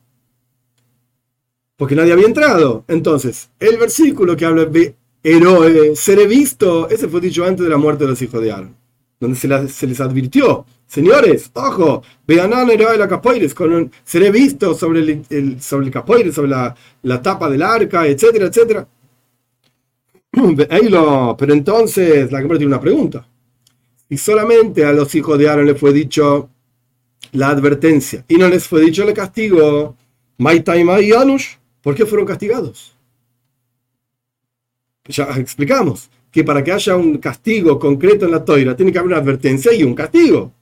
[1.76, 2.84] Porque nadie había entrado.
[2.88, 4.94] Entonces, el versículo que habla de
[5.24, 8.76] héroe, seré visto, ese fue dicho antes de la muerte de los hijos de Aaron,
[9.18, 13.54] donde se, les advirtió, señores, ojo, vean héroe la capoires,
[14.04, 18.86] seré visto sobre el, sobre el capoires, sobre la, tapa del arca, etcétera, etcétera.
[21.38, 23.26] Pero entonces, la Gemara tiene una pregunta.
[24.10, 26.50] Y solamente a los hijos de Aaron les fue dicho
[27.32, 29.96] la advertencia y no les fue dicho el castigo,
[31.82, 32.93] ¿por qué fueron castigados?
[35.06, 39.12] Ya explicamos que para que haya un castigo concreto en la toira tiene que haber
[39.12, 40.52] una advertencia y un castigo.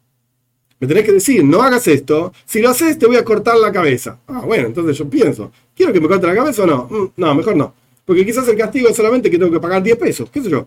[0.81, 3.71] Me tenés que decir, no hagas esto, si lo haces te voy a cortar la
[3.71, 4.19] cabeza.
[4.27, 6.89] Ah, bueno, entonces yo pienso, ¿quiero que me corte la cabeza o no?
[6.91, 7.73] Mm, no, mejor no.
[8.05, 10.67] Porque quizás el castigo es solamente que tengo que pagar 10 pesos, qué sé yo.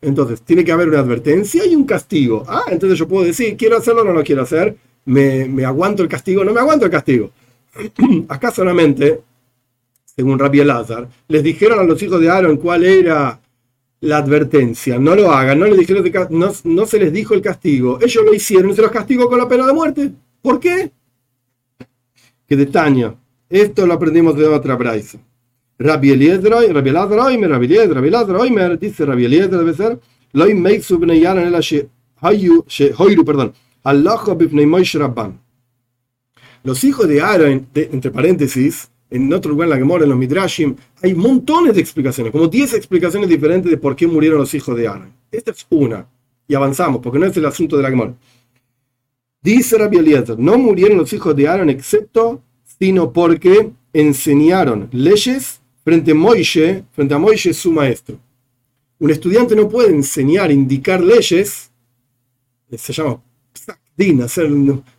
[0.00, 2.44] Entonces, tiene que haber una advertencia y un castigo.
[2.46, 6.02] Ah, entonces yo puedo decir, quiero hacerlo o no lo quiero hacer, me, me aguanto
[6.02, 7.30] el castigo, no me aguanto el castigo.
[8.28, 9.20] Acá solamente,
[10.16, 13.38] según Rabbi Elazar, les dijeron a los hijos de Aaron cuál era
[14.00, 14.98] la advertencia.
[14.98, 17.98] No lo hagan, no, les dijeron no, no se les dijo el castigo.
[18.00, 20.12] Ellos lo hicieron y se los castigó con la pena de muerte.
[20.40, 20.90] ¿Por qué?
[22.48, 23.14] Que detaña.
[23.50, 25.18] Esto lo aprendimos de otra braisa.
[25.78, 29.98] Rabbi Eliezer, Rabbi Elazar Oimer, Rabbi Eliezer, Rabbi Elazar Oimer, dice Rabbi Eliezer, debe ser,
[30.32, 31.22] Loi Meitzu bnei
[33.24, 33.52] perdón,
[33.82, 34.98] Allah bifnei Moish.
[36.64, 40.74] Los hijos de Aaron, entre paréntesis, en otro lugar en la que moran los Midrashim,
[41.02, 44.88] hay montones de explicaciones, como 10 explicaciones diferentes de por qué murieron los hijos de
[44.88, 45.12] Aaron.
[45.30, 46.06] Esta es una.
[46.48, 48.14] Y avanzamos, porque no es el asunto de la Gemora.
[49.42, 52.42] Dice Rabbi Eliezer, no murieron los hijos de Aaron excepto,
[52.78, 58.18] sino porque enseñaron leyes frente a Moishe, frente a Moishe su maestro.
[58.98, 61.70] Un estudiante no puede enseñar, indicar leyes,
[62.76, 63.20] se llama
[64.24, 64.50] hacer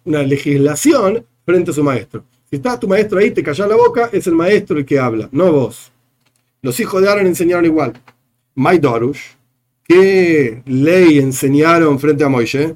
[0.06, 2.24] una legislación frente a su maestro.
[2.50, 5.28] Si está tu maestro ahí, te callas la boca, es el maestro el que habla,
[5.32, 5.92] no vos.
[6.62, 7.94] Los hijos de Aaron enseñaron igual.
[8.56, 9.20] My Dorush,
[9.84, 12.74] ¿qué ley enseñaron frente a Moisés?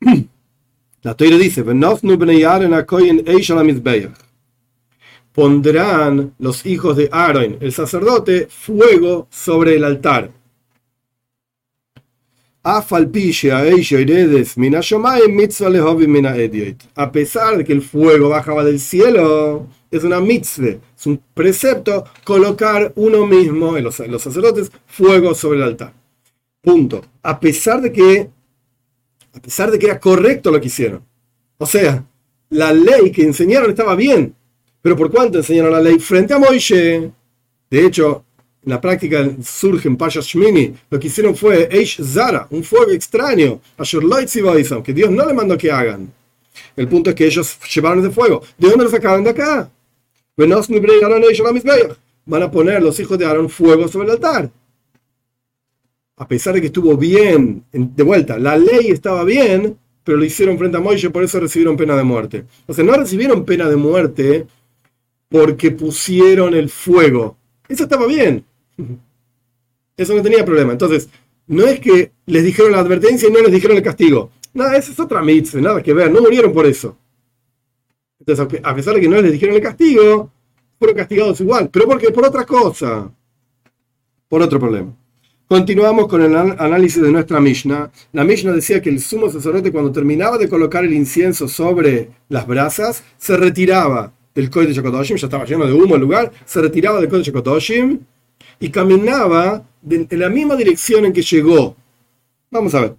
[1.02, 1.64] La Torah dice,
[5.32, 10.30] pondrán los hijos de Aaron, el sacerdote, fuego sobre el altar.
[16.94, 22.04] A pesar de que el fuego bajaba del cielo, es una mitzvah, es un precepto
[22.22, 25.92] colocar uno mismo, en los, sacerdotes, fuego sobre el altar.
[26.60, 27.04] Punto.
[27.22, 28.30] A pesar de que,
[29.34, 31.02] a pesar de que era correcto lo que hicieron.
[31.58, 32.04] O sea,
[32.50, 34.36] la ley que enseñaron estaba bien,
[34.80, 37.10] pero ¿por cuánto enseñaron la ley frente a Moishe?
[37.68, 38.24] De hecho,
[38.64, 42.92] en la práctica surge en Pasha Shmini, lo que hicieron fue Eish Zara, un fuego
[42.92, 43.60] extraño,
[44.84, 46.12] que Dios no le mandó que hagan.
[46.76, 48.42] El punto es que ellos llevaron ese fuego.
[48.56, 49.70] ¿De dónde lo sacaron de acá?
[52.24, 54.50] Van a poner los hijos de Aaron fuego sobre el altar.
[56.16, 60.56] A pesar de que estuvo bien, de vuelta, la ley estaba bien, pero lo hicieron
[60.56, 62.44] frente a Moisés, por eso recibieron pena de muerte.
[62.66, 64.46] O sea, no recibieron pena de muerte
[65.28, 67.36] porque pusieron el fuego.
[67.68, 68.44] Eso estaba bien.
[69.96, 70.72] Eso no tenía problema.
[70.72, 71.08] Entonces,
[71.46, 74.30] no es que les dijeron la advertencia y no les dijeron el castigo.
[74.54, 76.96] Nada, esa es otra mitzvah, nada que ver, no murieron por eso.
[78.18, 80.30] Entonces, a pesar de que no les dijeron el castigo,
[80.78, 81.70] fueron castigados igual.
[81.70, 82.10] ¿Pero por qué?
[82.10, 83.10] Por otra cosa.
[84.28, 84.94] Por otro problema.
[85.48, 87.90] Continuamos con el análisis de nuestra Mishnah.
[88.12, 92.46] La Mishnah decía que el sumo sacerdote cuando terminaba de colocar el incienso sobre las
[92.46, 97.00] brasas, se retiraba del Kodesh Kodoshim, ya estaba lleno de humo el lugar, se retiraba
[97.00, 98.00] del Kodesh Kodoshim
[98.60, 101.76] y caminaba en la misma dirección en que llegó.
[102.50, 102.96] Vamos a ver.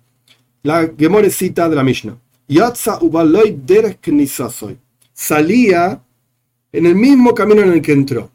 [0.63, 2.17] La Gemorecita de la Mishnah.
[2.47, 3.59] Yatza ubaloy
[5.13, 6.01] Salía
[6.71, 8.31] en el mismo camino en el que entró.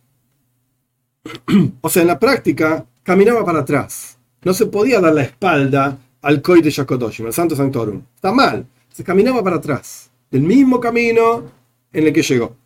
[1.80, 4.18] o sea, en la práctica, caminaba para atrás.
[4.42, 8.02] No se podía dar la espalda al Koi de Shakodoshim, al Santo Sanctorum.
[8.14, 8.66] Está mal.
[8.92, 10.10] Se caminaba para atrás.
[10.30, 11.44] Del mismo camino
[11.92, 12.56] en el que llegó.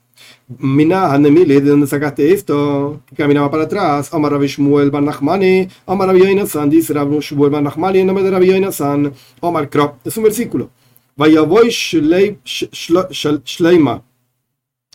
[0.58, 3.00] Mina, ¿de dónde sacaste esto?
[3.16, 4.12] Caminaba para atrás.
[4.12, 8.24] Omar Rabbi Shmuel Ban Nachmani, Omar Rabbi Yoinasan, dice Rabbi Shmuel Ban Nachmani en nombre
[8.24, 9.12] de Rabbi Yoinasan.
[9.40, 10.70] Omar Krop, es un versículo.
[11.16, 12.38] Vayavoy Shleima.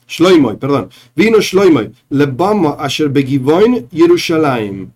[0.07, 0.89] Shloimoy, perdón.
[1.15, 1.91] Vino Shloimoy.
[2.09, 4.89] Lebama Asher Begivoin Yerushalayim.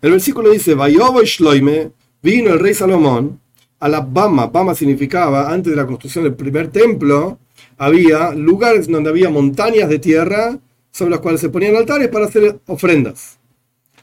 [0.00, 1.92] El versículo dice: Vayavoy Shloime.
[2.22, 3.38] Vino el rey Salomón
[3.78, 4.46] a la Bama.
[4.46, 7.38] Bama significaba, antes de la construcción del primer templo,
[7.78, 10.58] había lugares donde había montañas de tierra
[10.90, 13.38] sobre las cuales se ponían altares para hacer ofrendas.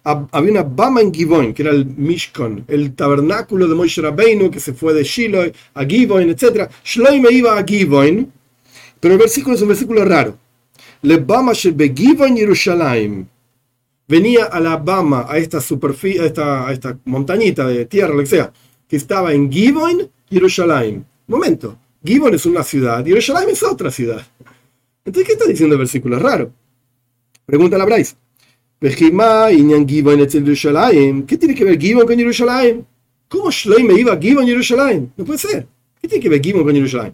[0.04, 4.60] Había una Bama en Givon, que era el Mishkon, el tabernáculo de Moshe Rabbeinu, que
[4.60, 6.70] se fue de Shiloh a Givon, etc.
[6.84, 8.32] Shloime iba a Givon,
[9.00, 10.38] pero el versículo es un versículo raro.
[11.04, 13.26] Le Bama Givon Yerushalayim.
[14.08, 18.26] Venía a la Bama, a esta superficie, a esta, esta montañita de tierra, lo que
[18.26, 18.52] sea,
[18.88, 21.04] que estaba en Givon, Yerushalayim.
[21.28, 24.26] Momento, Gibon es una ciudad y Yerushalayim es otra ciudad.
[25.06, 26.18] Entonces, ¿qué está diciendo el versículo?
[26.18, 26.52] Es raro.
[27.46, 28.16] Pregunta la Bryce.
[28.80, 28.96] ¿Qué
[31.38, 32.84] tiene que ver Gibon con Yerushalayim?
[33.28, 35.10] ¿Cómo Shloim iba a Gibon Yerushalayim?
[35.16, 35.68] No puede ser.
[36.02, 37.14] ¿Qué tiene que ver Gibon con Yerushalayim?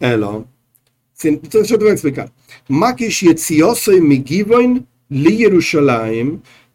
[0.00, 2.32] Entonces yo te voy a explicar.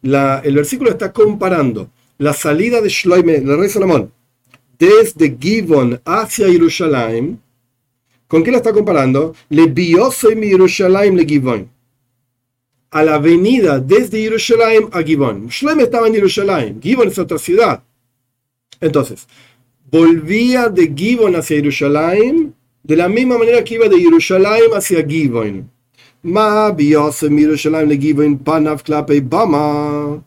[0.02, 4.12] El versículo está comparando la salida de Shloime, del rey Salomón,
[4.80, 7.38] desde Givon hacia Jerusalén,
[8.30, 9.34] ¿Con qué la está comparando?
[9.48, 11.68] Le bioso mi Yerushalayim le Givon.
[12.92, 15.48] A la avenida desde Yerushalayim a Givon.
[15.48, 16.80] Shloim estaba en Yerushalayim.
[16.80, 17.82] Givon es otra ciudad.
[18.80, 19.26] Entonces,
[19.90, 22.52] volvía de Givon hacia Yerushalayim
[22.84, 25.68] de la misma manera que iba de Yerushalayim hacia Givon.
[26.22, 30.22] Ma bioso mi Yerushalayim le Givon panav klape bama.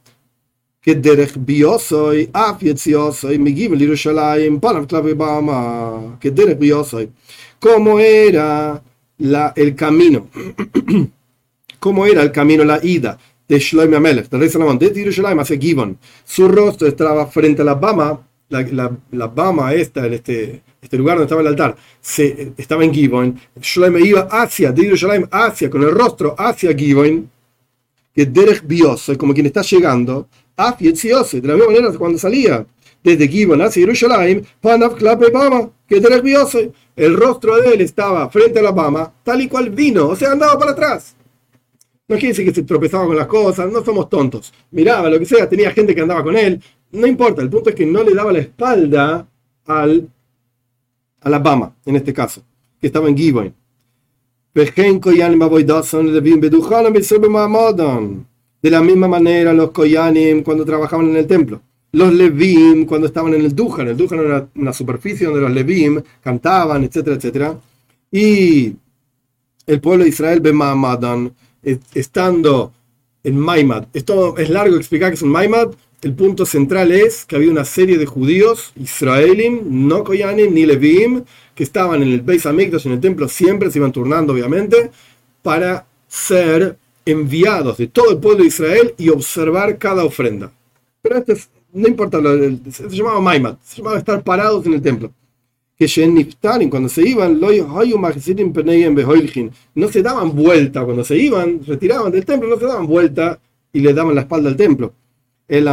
[0.82, 7.06] כדרך ביוסוי, אף יציאוסוי, מגיבים לירושלים, פניו כלפי במה, כדרך ביוסוי.
[7.60, 8.80] Como era
[9.18, 10.28] la, el camino,
[11.80, 13.18] cómo era el camino, la ida
[13.48, 15.98] de Shlomo Amelech, del rey Salomón, desde Jerusalén hacia Givon.
[16.24, 21.16] Su rostro estaba frente a la Bama, la, la, la Bama esta, este, este lugar
[21.16, 23.40] donde estaba el altar, se, estaba en Givon.
[23.60, 27.28] Shlomo iba hacia, de Jerusalén hacia, con el rostro hacia Givon,
[28.14, 32.65] que Derech Bioso, como quien está llegando, de la misma manera cuando salía
[33.03, 36.01] desde Gibon hacia Jerusalén, Panav Klape Bama, que
[36.95, 40.31] el rostro de él estaba frente a la Bama, tal y cual vino, o sea,
[40.31, 41.15] andaba para atrás.
[42.07, 44.53] No quiere decir que se tropezaba con las cosas, no somos tontos.
[44.71, 47.75] Miraba, lo que sea, tenía gente que andaba con él, no importa, el punto es
[47.75, 49.27] que no le daba la espalda
[49.65, 50.07] al,
[51.21, 52.43] a la Bama, en este caso,
[52.79, 53.53] que estaba en Gibon.
[58.63, 61.61] De la misma manera los Koyanim cuando trabajaban en el templo.
[61.91, 63.89] Los Levim cuando estaban en el Dujan.
[63.89, 67.59] El Dujan era una superficie donde los Levim cantaban, etcétera, etcétera.
[68.09, 68.73] Y
[69.67, 71.33] el pueblo de Israel, Bemamadan,
[71.93, 72.71] estando
[73.21, 73.87] en Maimad.
[73.93, 75.71] Esto es largo explicar que es un Maimad.
[76.01, 81.23] El punto central es que había una serie de judíos, israelim, no Koyanim, ni Levim,
[81.53, 84.89] que estaban en el Beis Hamikdash, en el templo, siempre se iban turnando, obviamente,
[85.41, 90.51] para ser enviados de todo el pueblo de Israel y observar cada ofrenda.
[91.01, 91.35] Pero este
[91.73, 92.19] no importa,
[92.71, 95.11] se, llamaba Maimat, se llamaba estar parados en el templo.
[95.77, 95.87] Que
[96.69, 102.67] cuando se iban, no se daban vuelta, cuando se iban, retiraban del templo, no se
[102.67, 103.39] daban vuelta
[103.73, 104.93] y le daban la espalda al templo.
[105.47, 105.67] El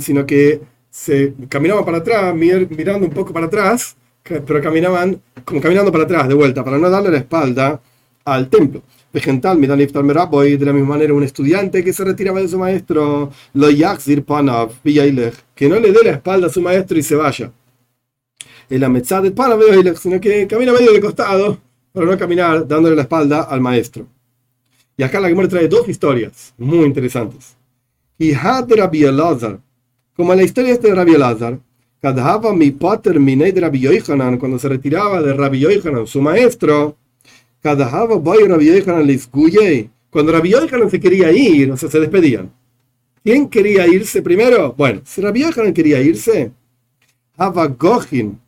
[0.00, 0.60] sino que
[0.90, 6.28] se caminaban para atrás, mirando un poco para atrás, pero caminaban como caminando para atrás
[6.28, 7.80] de vuelta, para no darle la espalda
[8.24, 8.82] al templo.
[9.12, 13.68] Vegetal, de la misma manera, un estudiante que se retiraba de su maestro, lo
[14.24, 14.72] panav,
[15.54, 17.52] que no le dé la espalda a su maestro y se vaya.
[18.70, 19.60] El ametzad panav,
[19.96, 21.58] sino que camina medio de costado
[21.92, 24.06] para no caminar dándole la espalda al maestro.
[24.96, 27.56] Y acá la Gemara trae dos historias muy interesantes.
[28.18, 29.58] Y had Rabbi Elazar,
[30.16, 31.58] como la historia de Rabbi Elazar,
[32.54, 36.96] mi pater de Rabbi cuando se retiraba de Rabbi Yochanan, su maestro,
[40.10, 42.52] cuando Rabbi Yochanan se quería ir, o sea, se despedían.
[43.24, 44.74] ¿Quién quería irse primero?
[44.76, 46.50] Bueno, si Rabbi Yochanan quería irse,
[47.78, 48.38] Gojin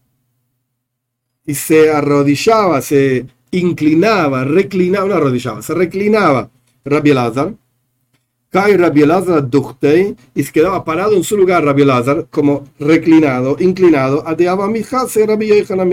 [1.47, 6.51] y se arrodillaba, se inclinaba, reclinaba, no arrodillaba, se reclinaba
[6.85, 7.55] Rabbi Elazar.
[8.51, 9.03] Cae Rabbi
[10.35, 11.83] y se quedaba parado en su lugar Rabbi
[12.31, 14.83] como reclinado, inclinado, ateaba mi
[15.27, 15.89] Rabbi Yochanan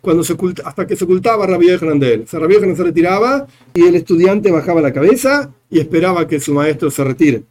[0.00, 2.22] cuando se hasta que se ocultaba Rabbi Yochanan de él.
[2.24, 6.54] O sea, Rabbi se retiraba y el estudiante bajaba la cabeza y esperaba que su
[6.54, 7.42] maestro se retire.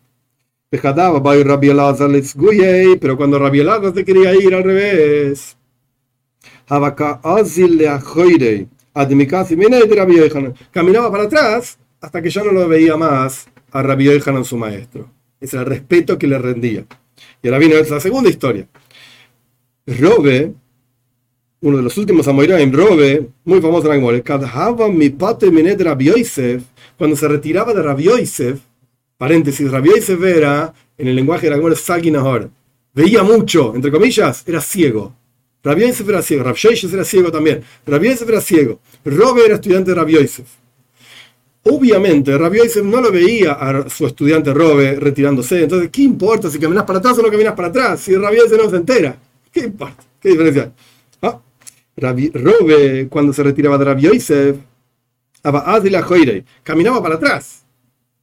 [0.70, 0.94] Pero
[3.18, 5.56] cuando Rabbi Elazar se quería ir al revés,
[10.72, 15.10] caminaba para atrás hasta que ya no lo veía más a Rabbi Yochanan, su maestro.
[15.40, 16.86] Era el respeto que le rendía.
[17.42, 18.68] Y ahora viene la segunda historia.
[19.86, 20.54] Robe
[21.62, 26.64] uno de los últimos Amoiraim, Robe, muy famoso en la mi pate Rabbi Yosef,
[26.98, 28.60] cuando se retiraba de Rabbi Yosef,
[29.18, 32.50] paréntesis, Rabbi Yosef era, en el lenguaje de la Gemara, Saginahor,
[32.94, 35.16] veía mucho, entre comillas, era ciego.
[35.64, 39.56] Rabbi Yosef era ciego, Rabbi Yosef era ciego también, Rabbi Yosef era ciego, Robe era
[39.56, 40.46] estudiante de Rabbi Yosef.
[41.64, 46.60] Obviamente, Rabbi Yosef no lo veía a su estudiante Robe retirándose, entonces, ¿qué importa si
[46.60, 48.00] caminas para atrás o no caminas para atrás?
[48.00, 49.18] Si Rabbi Yosef no se entera,
[49.52, 50.04] ¿qué importa?
[50.22, 50.87] ¿Qué diferencia hay?
[52.00, 54.58] Rabbi, Robe, cuando se retiraba de Rabbi Yosef,
[56.64, 57.66] caminaba para atrás,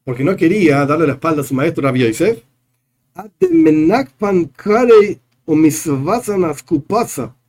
[0.04, 2.38] porque no quería darle la espalda a su maestro Rabbi Yosef.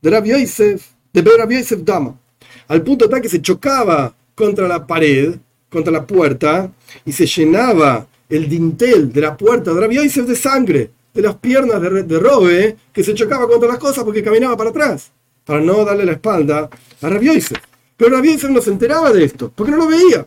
[0.02, 2.18] De Rabbi Yosef, de Rabbi Dama,
[2.66, 5.36] al punto tal que se chocaba contra la pared,
[5.70, 6.72] contra la puerta,
[7.04, 11.36] y se llenaba el dintel de la puerta de Rabbi Yosef de sangre, de las
[11.36, 15.12] piernas de, de Robe, que se chocaba contra las cosas porque caminaba para atrás
[15.46, 16.68] para no darle la espalda
[17.00, 17.58] a Rabbi Yosef.
[17.96, 20.26] Pero Rabbi Yosef no se enteraba de esto, porque no lo veía.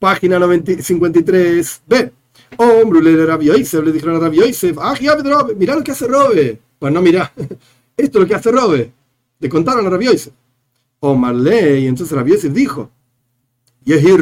[0.00, 2.12] Página 53b.
[2.56, 4.94] Hombre, le Rabbi Yosef, le dijeron a Rabbi Yosef, ah,
[5.56, 6.58] mirá lo que hace Robe.
[6.80, 7.32] Bueno, no mirá,
[7.96, 8.90] esto es lo que hace Robe.
[9.38, 10.32] Le contaron a Rabbi Yosef.
[11.00, 12.90] Omar y entonces Rabbi Yosef dijo,
[13.84, 14.16] Yehi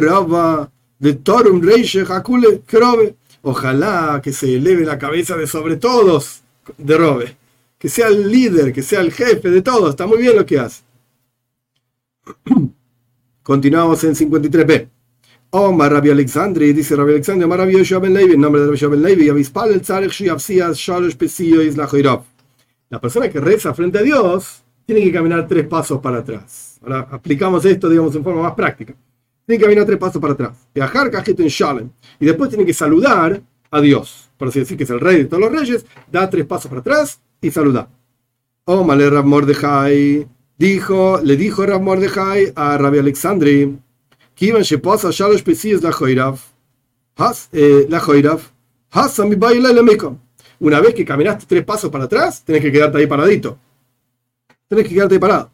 [0.99, 1.61] de Torum
[2.09, 6.41] Hakule Krobe, ojalá que se eleve la cabeza de sobre todos
[6.77, 7.37] de Robe,
[7.81, 10.59] que sea el líder, que sea el jefe de todos, está muy bien lo que
[10.59, 10.83] hace.
[13.41, 14.87] Continuamos en 53b.
[15.49, 18.85] Omar Rabbi Alexandri, dice Rabbi Alexandri, Omar Rabbi Yoshua Ben Levi, en nombre de Rabbi
[18.85, 21.89] Ben Levi, Avispal el Tzarech Shiavsias Shalosh Pesio Isla
[22.89, 26.77] La persona que reza frente a Dios tiene que caminar tres pasos para atrás.
[26.83, 28.93] Ahora aplicamos esto, digamos, en forma más práctica.
[29.43, 30.55] Tiene que caminar tres pasos para atrás.
[30.71, 31.89] Viajar en Shalem.
[32.19, 34.29] Y después tiene que saludar a Dios.
[34.37, 35.83] Por así decir que es el rey de todos los reyes.
[36.11, 37.89] Da tres pasos para atrás y saluda.
[38.65, 40.27] Omar Rab Mordejai
[40.57, 43.77] dijo, le dijo Rab Mordejai a Rabbi Alexandri
[44.35, 46.39] Kivan Sheposa Shalosh Pesies la Joirav,
[47.51, 48.41] eh, la Joirav,
[49.27, 49.35] mi
[50.59, 53.57] Una vez que caminaste tres pasos para atrás, tenés que quedarte ahí paradito.
[54.67, 55.49] Tenés que quedarte ahí parado.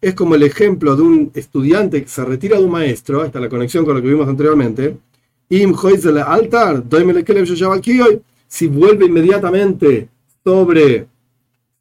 [0.00, 3.42] Es como el ejemplo de un estudiante que se retira de un maestro, esta es
[3.42, 4.96] la conexión con lo que vimos anteriormente.
[5.48, 6.82] altar,
[8.56, 10.08] si vuelve inmediatamente
[10.42, 11.06] sobre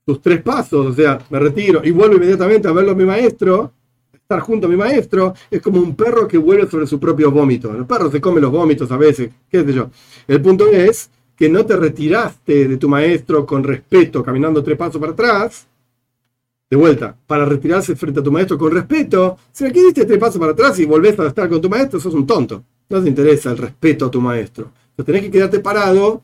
[0.05, 3.71] sus tres pasos, o sea, me retiro y vuelvo inmediatamente a verlo a mi maestro,
[4.11, 7.71] estar junto a mi maestro es como un perro que vuelve sobre su propio vómito.
[7.71, 9.89] Los perros se comen los vómitos a veces, qué sé yo.
[10.27, 14.99] El punto es que no te retiraste de tu maestro con respeto, caminando tres pasos
[14.99, 15.65] para atrás.
[16.69, 20.39] De vuelta, para retirarse frente a tu maestro con respeto, si aquí diste tres pasos
[20.39, 22.61] para atrás y volvés a estar con tu maestro, sos un tonto.
[22.89, 24.71] No te interesa el respeto a tu maestro.
[24.89, 26.21] Entonces tenés que quedarte parado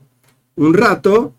[0.56, 1.34] un rato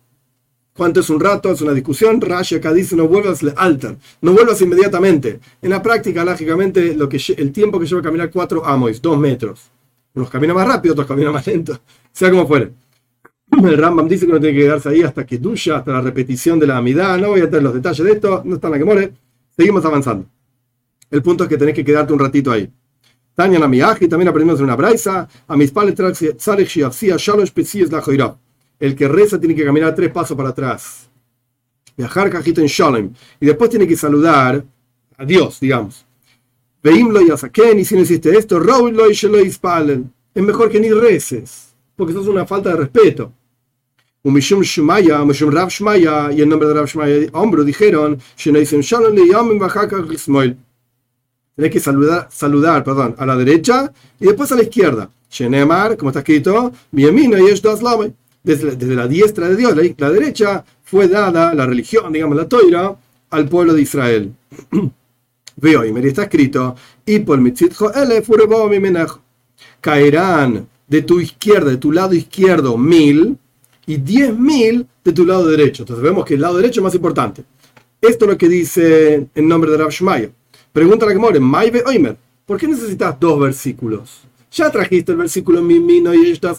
[0.75, 1.51] ¿Cuánto es un rato?
[1.53, 2.21] Es una discusión.
[2.21, 5.39] Rashi acá dice no vuelvas alter, no vuelvas inmediatamente.
[5.61, 6.97] En la práctica, lógicamente,
[7.37, 9.71] el tiempo que lleva a caminar cuatro amois, dos metros.
[10.15, 11.79] Unos caminan más rápido, otros caminan más lento,
[12.13, 12.73] sea como fuere.
[13.65, 16.59] El Rambam dice que no tiene que quedarse ahí hasta que duya, hasta la repetición
[16.59, 17.19] de la amidad.
[17.19, 19.13] No voy a tener los detalles de esto, no está en la que more.
[19.55, 20.25] Seguimos avanzando.
[21.11, 22.71] El punto es que tenés que quedarte un ratito ahí.
[23.35, 25.29] Tanya y también aprendimos en una braisa.
[25.47, 28.37] A mis pales, Shalosh la Joirah
[28.83, 31.09] el que reza tiene que caminar tres pasos para atrás.
[31.97, 33.13] Viajar cajito en Shalem.
[33.39, 34.65] Y después tiene que saludar
[35.17, 36.05] a Dios, digamos.
[36.83, 40.91] Veimlo y Asaken, y si no hiciste esto, lo y Shelo Es mejor que ni
[40.91, 43.33] reces, porque eso es una falta de respeto.
[44.25, 45.69] Umishum Shumaya, Umishum Rav
[46.33, 50.57] y el nombre de Rav Shumaya, hombro, dijeron, Shalom le
[51.55, 55.09] Tenés que saludar, saludar perdón, a la derecha y después a la izquierda.
[55.31, 58.13] Shenemar, como está escrito, Miemino y dos Lame
[58.43, 62.97] desde, la diestra de Dios, la, derecha, fue dada la religión, digamos, la toira,
[63.31, 64.33] al pueblo de Israel.
[65.57, 66.75] Veo, y me está escrito,
[67.07, 67.39] y por
[69.81, 73.39] caerán de tu izquierda, de tu lado izquierdo, mil,
[73.87, 75.83] y diez mil de tu lado derecho.
[75.83, 77.45] Entonces vemos que el lado derecho es más importante.
[78.01, 80.31] Esto es lo que dice en nombre de Rav Shmaya.
[80.73, 82.17] Pregunta la que more, Oimer,
[82.47, 84.23] ¿por qué necesitas dos versículos?
[84.53, 86.59] Ya trajiste el versículo Mimino y estás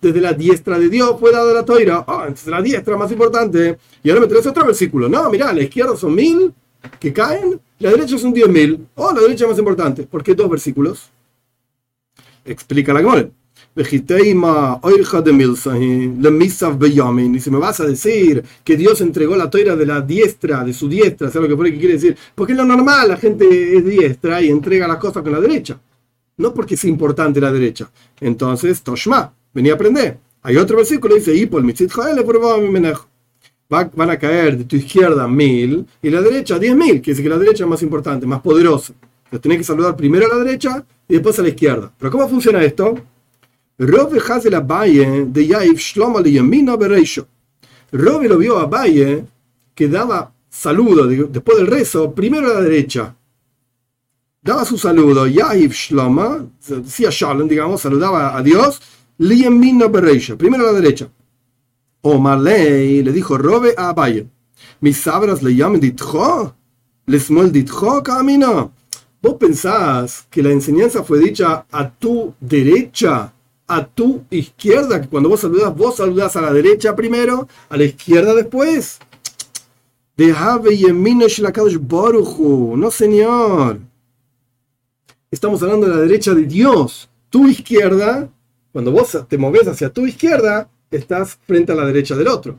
[0.00, 2.04] desde la diestra de Dios fue dada la toira.
[2.06, 3.78] Ah, entonces la diestra más importante.
[4.02, 5.08] Y ahora me traes otro versículo.
[5.08, 6.52] No, mira, a la izquierda son mil
[7.00, 8.86] que caen, la derecha son diez mil.
[8.94, 10.02] Oh, la derecha más importante.
[10.02, 11.08] ¿Por qué dos versículos?
[12.44, 13.30] Explica la Gemore.
[13.74, 13.84] Y
[17.40, 20.88] si me vas a decir que Dios entregó la toira de la diestra, de su
[20.88, 22.16] diestra, ¿sabes lo que que quiere decir?
[22.34, 25.78] Porque es lo normal, la gente es diestra y entrega las cosas con la derecha
[26.38, 27.90] no porque es importante la derecha.
[28.20, 30.18] Entonces, Toshma, venía a aprender.
[30.42, 31.50] Hay otro versículo que dice,
[33.68, 37.28] van a caer de tu izquierda mil y la derecha diez mil, que dice que
[37.28, 38.94] la derecha es más importante, más poderosa.
[39.24, 41.92] Entonces tenés que saludar primero a la derecha y después a la izquierda.
[41.98, 42.94] Pero ¿cómo funciona esto?
[43.78, 44.20] Robe
[44.50, 46.20] la Valle de Yaif Shlomo
[47.92, 49.24] Robe lo vio a Valle
[49.74, 53.14] que daba saludo después del rezo, primero a la derecha
[54.48, 58.80] daba su saludo, Yahiv Shloma, decía Shalom, digamos, saludaba a Dios,
[59.18, 61.10] Liemino Bereisha, primero a la derecha.
[62.00, 64.26] O Marley le dijo, robe a Abaye,
[64.80, 66.54] mis sabras le llaman Ditjo,
[67.04, 68.72] les mol Ditjo camino.
[69.20, 73.32] ¿Vos pensás que la enseñanza fue dicha a tu derecha,
[73.66, 75.00] a tu izquierda?
[75.00, 78.98] Que cuando vos saludas, vos saludás a la derecha primero, a la izquierda después.
[80.16, 80.32] De
[82.76, 83.87] No, señor
[85.30, 87.08] estamos hablando de la derecha de Dios.
[87.30, 88.28] Tu izquierda,
[88.72, 92.56] cuando vos te moves hacia tu izquierda, estás frente a la derecha del otro.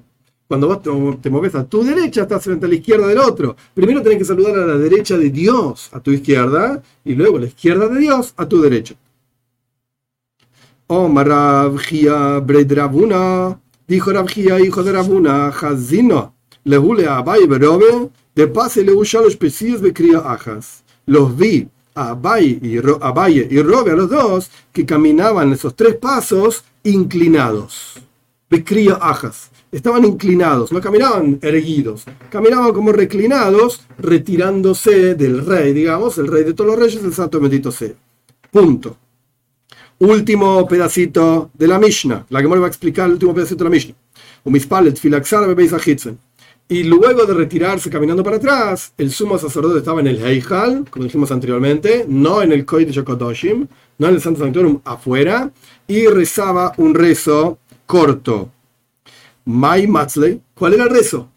[0.47, 3.55] Cuando vos te moves a tu derecha, estás frente a la izquierda del otro.
[3.73, 7.41] Primero tenés que saludar a la derecha de Dios, a tu izquierda, y luego a
[7.41, 8.95] la izquierda de Dios, a tu derecha.
[10.87, 18.93] Omar Rabjia Bredravuna, dijo Rabjia, hijo de Rabuna, Hazino, lehule a Berobe, De pase le
[18.93, 20.83] los pesidos de cría ajas.
[21.05, 21.67] Los vi
[21.99, 28.01] a Abaye y, Robe, a los dos, que caminaban esos tres pasos inclinados.
[29.01, 29.51] Ajas.
[29.71, 36.53] Estaban inclinados, no caminaban erguidos, caminaban como reclinados, retirándose del rey, digamos, el rey de
[36.55, 37.93] todos los reyes, el santo bendito sea.
[38.49, 38.97] Punto.
[39.99, 43.69] Último pedacito de la Mishnah, la que me va a explicar el último pedacito de
[43.69, 43.95] la Mishnah.
[46.71, 51.05] Y luego de retirarse caminando para atrás, el sumo sacerdote estaba en el Heijal, como
[51.05, 53.67] dijimos anteriormente, no en el Kodesh Shokodoshim,
[53.97, 55.51] no en el Santo Sanctorum afuera,
[55.87, 57.57] y rezaba un rezo
[57.87, 58.51] corto.
[59.45, 61.27] Mai Matzley, ¿cuál era el rezo?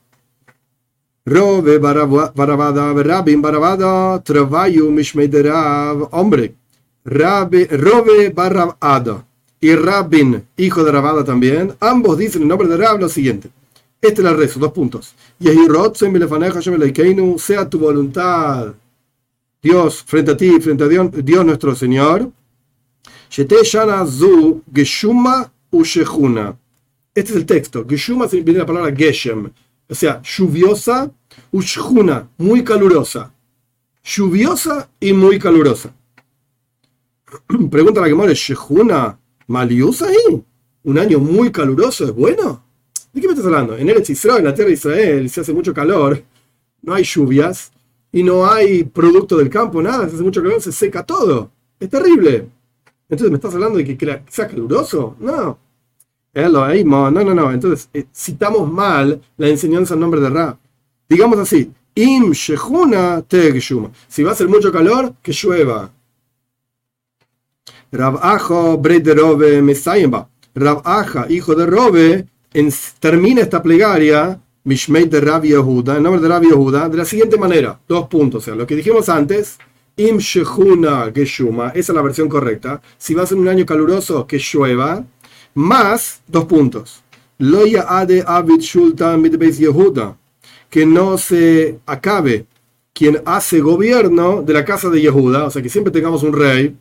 [1.25, 6.57] Robe Barabada, Rabin Barabada, Travayu Mishmeiderav, hombre.
[7.07, 9.25] Robe Barabada
[9.63, 13.49] y Rabin, hijo de Rabada también, ambos dicen en nombre de Rab lo siguiente.
[14.03, 15.15] Este es el rezo, dos puntos.
[17.39, 18.75] Sea tu voluntad,
[19.63, 22.29] Dios, frente a ti, frente a Dios, Dios nuestro Señor.
[27.15, 27.87] Este es el texto.
[27.89, 29.49] Geshuma viene la palabra Geshem,
[29.89, 31.09] o sea, lluviosa,
[31.53, 33.33] ushuna, muy calurosa.
[34.03, 35.95] Lluviosa y muy calurosa.
[37.71, 40.43] Pregunta la que muere, Shehuna, ¿Maliusa ahí?
[40.83, 42.72] ¿Un año muy caluroso es bueno?
[43.13, 43.77] ¿De qué me estás hablando?
[43.77, 46.23] En Eretz Israel, en la tierra de Israel, se hace mucho calor,
[46.81, 47.71] no hay lluvias
[48.11, 51.51] y no hay producto del campo, nada, se hace mucho calor, se seca todo.
[51.79, 52.49] Es terrible.
[53.09, 55.17] Entonces, ¿me estás hablando de que sea caluroso?
[55.21, 55.59] No.
[56.35, 57.53] No, no, no.
[57.53, 60.59] Entonces, eh, citamos mal la enseñanza en nombre de Ra.
[61.07, 63.23] Digamos así, Im Shehuna
[64.09, 65.91] Si va a ser mucho calor, que llueva.
[67.91, 70.31] Rab Ajo Robe Mesayemba.
[70.55, 72.27] Rab Aja, hijo de Robe,
[73.01, 77.37] termina esta plegaria, Mishmei de Rab Yehuda, en nombre de Rab Yehuda, de la siguiente
[77.37, 78.43] manera: dos puntos.
[78.43, 79.59] O sea, lo que dijimos antes,
[79.97, 82.81] Im Shehuna Geshuma, esa es la versión correcta.
[82.99, 85.05] Si va a ser un año caluroso, que llueva,
[85.55, 87.03] más dos puntos.
[87.39, 90.17] Loya Ade Abid Shultan Yehuda,
[90.71, 92.47] que no se acabe
[92.93, 96.77] quien hace gobierno de la casa de Yehuda, o sea, que siempre tengamos un rey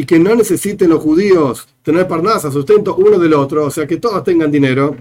[0.00, 3.98] y que no necesiten los judíos tener parnasa, sustento uno del otro, o sea que
[3.98, 4.96] todos tengan dinero.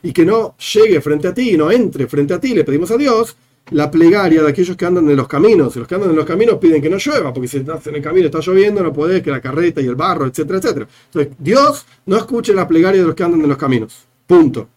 [0.00, 2.96] Y que no llegue frente a ti, no entre frente a ti, le pedimos a
[2.96, 3.36] Dios
[3.70, 5.74] la plegaria de aquellos que andan en los caminos.
[5.74, 7.96] Y los que andan en los caminos piden que no llueva, porque si estás en
[7.96, 10.86] el camino está lloviendo, no podés, que la carreta y el barro, etcétera, etcétera.
[11.06, 14.06] Entonces, Dios no escuche la plegaria de los que andan en los caminos.
[14.28, 14.68] Punto.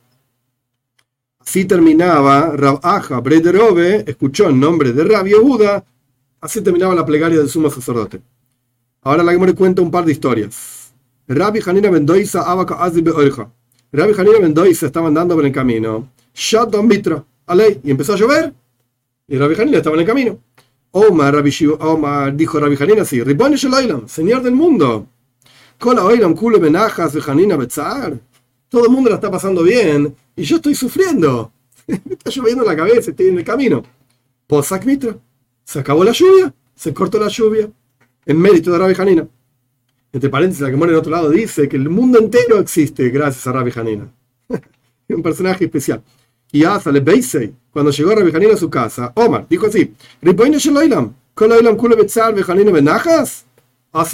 [1.38, 5.84] Así terminaba Rab Aja Brederove, escuchó el nombre de Rab Yehuda,
[6.41, 8.21] así terminaba la plegaria del sumo sacerdote.
[9.03, 10.93] Ahora la me cuenta un par de historias.
[11.27, 13.49] Rabbi Hanina Mendoza Abaca Azi Beorja.
[13.91, 16.09] Rabbi Hanina Mendoza estaba andando por el camino.
[16.33, 18.53] Shadon Mitra, aley, y empezó a llover.
[19.27, 20.39] Y Rabbi Hanina estaba en el camino.
[20.91, 23.57] Omar, Rabbi Omar dijo Rabbi Hanina así: Ribon
[24.07, 25.07] Señor del mundo.
[25.79, 28.19] Kola Oilam Kule Benajas Hanina Betzar
[28.71, 31.51] todo el mundo la está pasando bien y yo estoy sufriendo.
[31.87, 33.83] Me está lloviendo la cabeza, estoy en el camino.
[34.47, 35.17] Posak Mitra.
[35.64, 37.70] Se acabó la lluvia, se cortó la lluvia.
[38.26, 39.28] En mérito de Rabbi Hanina.
[40.14, 43.47] Entre paréntesis, la que muere en otro lado dice que el mundo entero existe gracias
[43.47, 44.12] a Rabbi Hanina.
[45.09, 46.03] un personaje especial.
[46.51, 49.94] Y Azale Beisei, cuando llegó Rabbi Hanina a su casa, Omar dijo así: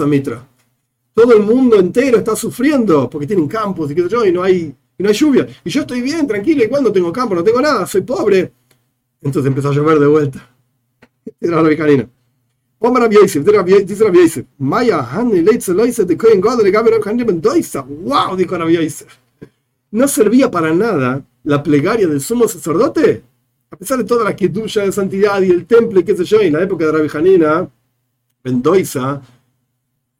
[0.07, 0.47] Mitra
[1.17, 4.43] todo el mundo entero está sufriendo porque tienen campos y qué sé yo, y no
[4.43, 5.47] hay, no hay lluvia.
[5.63, 8.51] Y yo estoy bien, tranquilo, y cuando tengo campo, no tengo nada, soy pobre.
[9.19, 10.47] Entonces empezó a llover de vuelta.
[11.39, 12.09] Era la vicarina.
[12.79, 17.81] Omar dice Rabbi Yosef, Maya, Hanni, Leitze, Loise, de Kohen God, de Gabriel Hanni Mendoza.
[17.81, 18.35] ¡Wow!
[18.35, 19.15] Dijo Rabbi Yosef.
[19.91, 23.23] ¿No servía para nada la plegaria del sumo sacerdote?
[23.71, 26.39] A pesar de toda la quietud de santidad y el templo y qué sé yo,
[26.39, 27.67] en la época de Rabbi Hanina,
[28.43, 29.21] Mendoza,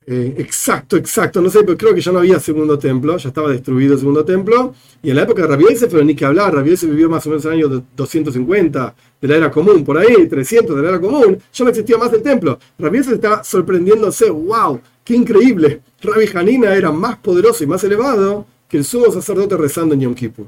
[0.09, 3.51] eh, exacto, exacto, no sé, pero creo que ya no había segundo templo, ya estaba
[3.51, 4.73] destruido el segundo templo.
[5.03, 7.43] Y en la época de Rabbi pero ni que hablar, Rabbi vivió más o menos
[7.43, 11.38] en el año 250 de la era común, por ahí, 300 de la era común,
[11.51, 12.57] ya no existía más el templo.
[12.79, 15.81] Rabbi está sorprendiéndose, wow, qué increíble.
[16.01, 20.15] Rabbi Hanina era más poderoso y más elevado que el sumo sacerdote rezando en Yom
[20.15, 20.45] Kippur.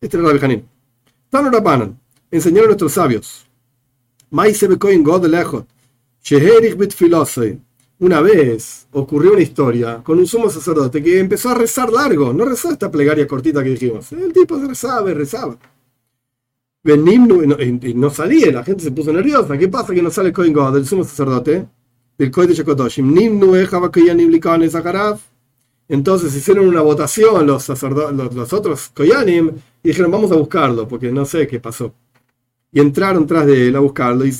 [0.00, 0.62] Este era Rabbi Hanina.
[1.28, 1.98] Tano Rabbanan,
[2.30, 3.46] enseñaron a nuestros sabios.
[4.30, 5.64] God de lejos.
[6.22, 6.94] Sheherich bit
[8.00, 12.44] una vez ocurrió una historia con un sumo sacerdote que empezó a rezar largo, no
[12.44, 14.12] rezó esta plegaria cortita que dijimos.
[14.12, 15.56] El tipo rezaba y rezaba.
[16.84, 19.56] Y no salía, la gente se puso nerviosa.
[19.56, 21.66] ¿Qué pasa que no sale el Kohen God, del sumo sacerdote?
[22.18, 23.14] Del Kohen de Shakotoshim.
[25.86, 29.50] Entonces hicieron una votación los, sacerdotes, los, otros Koyanim
[29.82, 31.94] y dijeron, vamos a buscarlo, porque no sé qué pasó.
[32.72, 34.24] Y entraron tras de él a buscarlo.
[34.26, 34.32] Y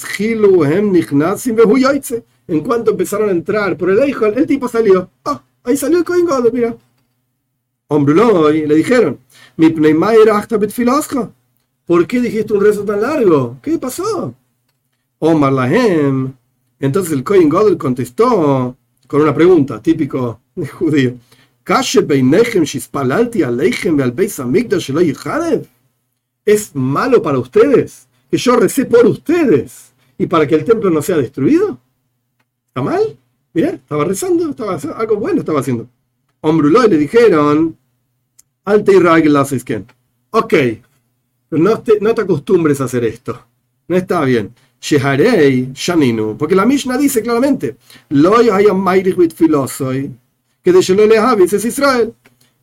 [2.46, 5.10] en cuanto empezaron a entrar por el hijo, el tipo salió.
[5.24, 6.76] Ah, ahí salió el Kohen mira.
[7.88, 9.18] Hombre, le dijeron,
[9.56, 9.70] mi
[11.86, 13.58] ¿Por qué dijiste un rezo tan largo?
[13.62, 14.34] ¿Qué pasó?
[15.18, 16.32] Omar Lahem.
[16.80, 18.76] Entonces el Kohen Godel contestó
[19.06, 21.14] con una pregunta, típico de judío.
[26.44, 31.00] ¿Es malo para ustedes que yo recé por ustedes y para que el templo no
[31.00, 31.78] sea destruido?
[32.74, 33.16] ¿Está mal?
[33.52, 35.86] Mira, estaba rezando, estaba algo bueno estaba haciendo.
[36.40, 37.76] Hombrulo y le dijeron,
[38.64, 39.84] Alte y
[40.30, 40.54] Ok,
[41.48, 43.40] pero no te, no te acostumbres a hacer esto.
[43.86, 44.52] No está bien.
[44.80, 46.36] Sheharei Shaninu.
[46.36, 47.76] Porque la Mishnah dice claramente:
[48.08, 48.84] Loy hayam
[49.36, 50.10] filosoy.
[50.60, 51.14] Que de Shelole
[51.44, 52.12] es Israel.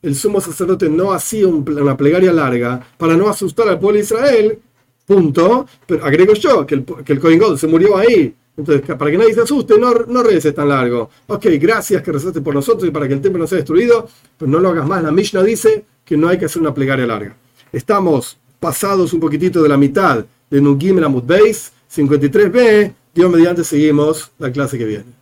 [0.01, 4.59] El sumo sacerdote no hacía una plegaria larga para no asustar al pueblo de Israel.
[5.05, 5.67] Punto.
[5.87, 8.35] Pero agrego yo que el, que el God se murió ahí.
[8.57, 11.09] Entonces, para que nadie se asuste, no, no tan largo.
[11.27, 14.07] Ok, gracias que rezaste por nosotros y para que el templo no sea destruido,
[14.37, 15.03] pero no lo hagas más.
[15.03, 17.35] La Mishnah dice que no hay que hacer una plegaria larga.
[17.71, 22.93] Estamos pasados un poquitito de la mitad de Nugim Amud Beis 53b.
[23.13, 25.20] Dios mediante seguimos la clase que viene.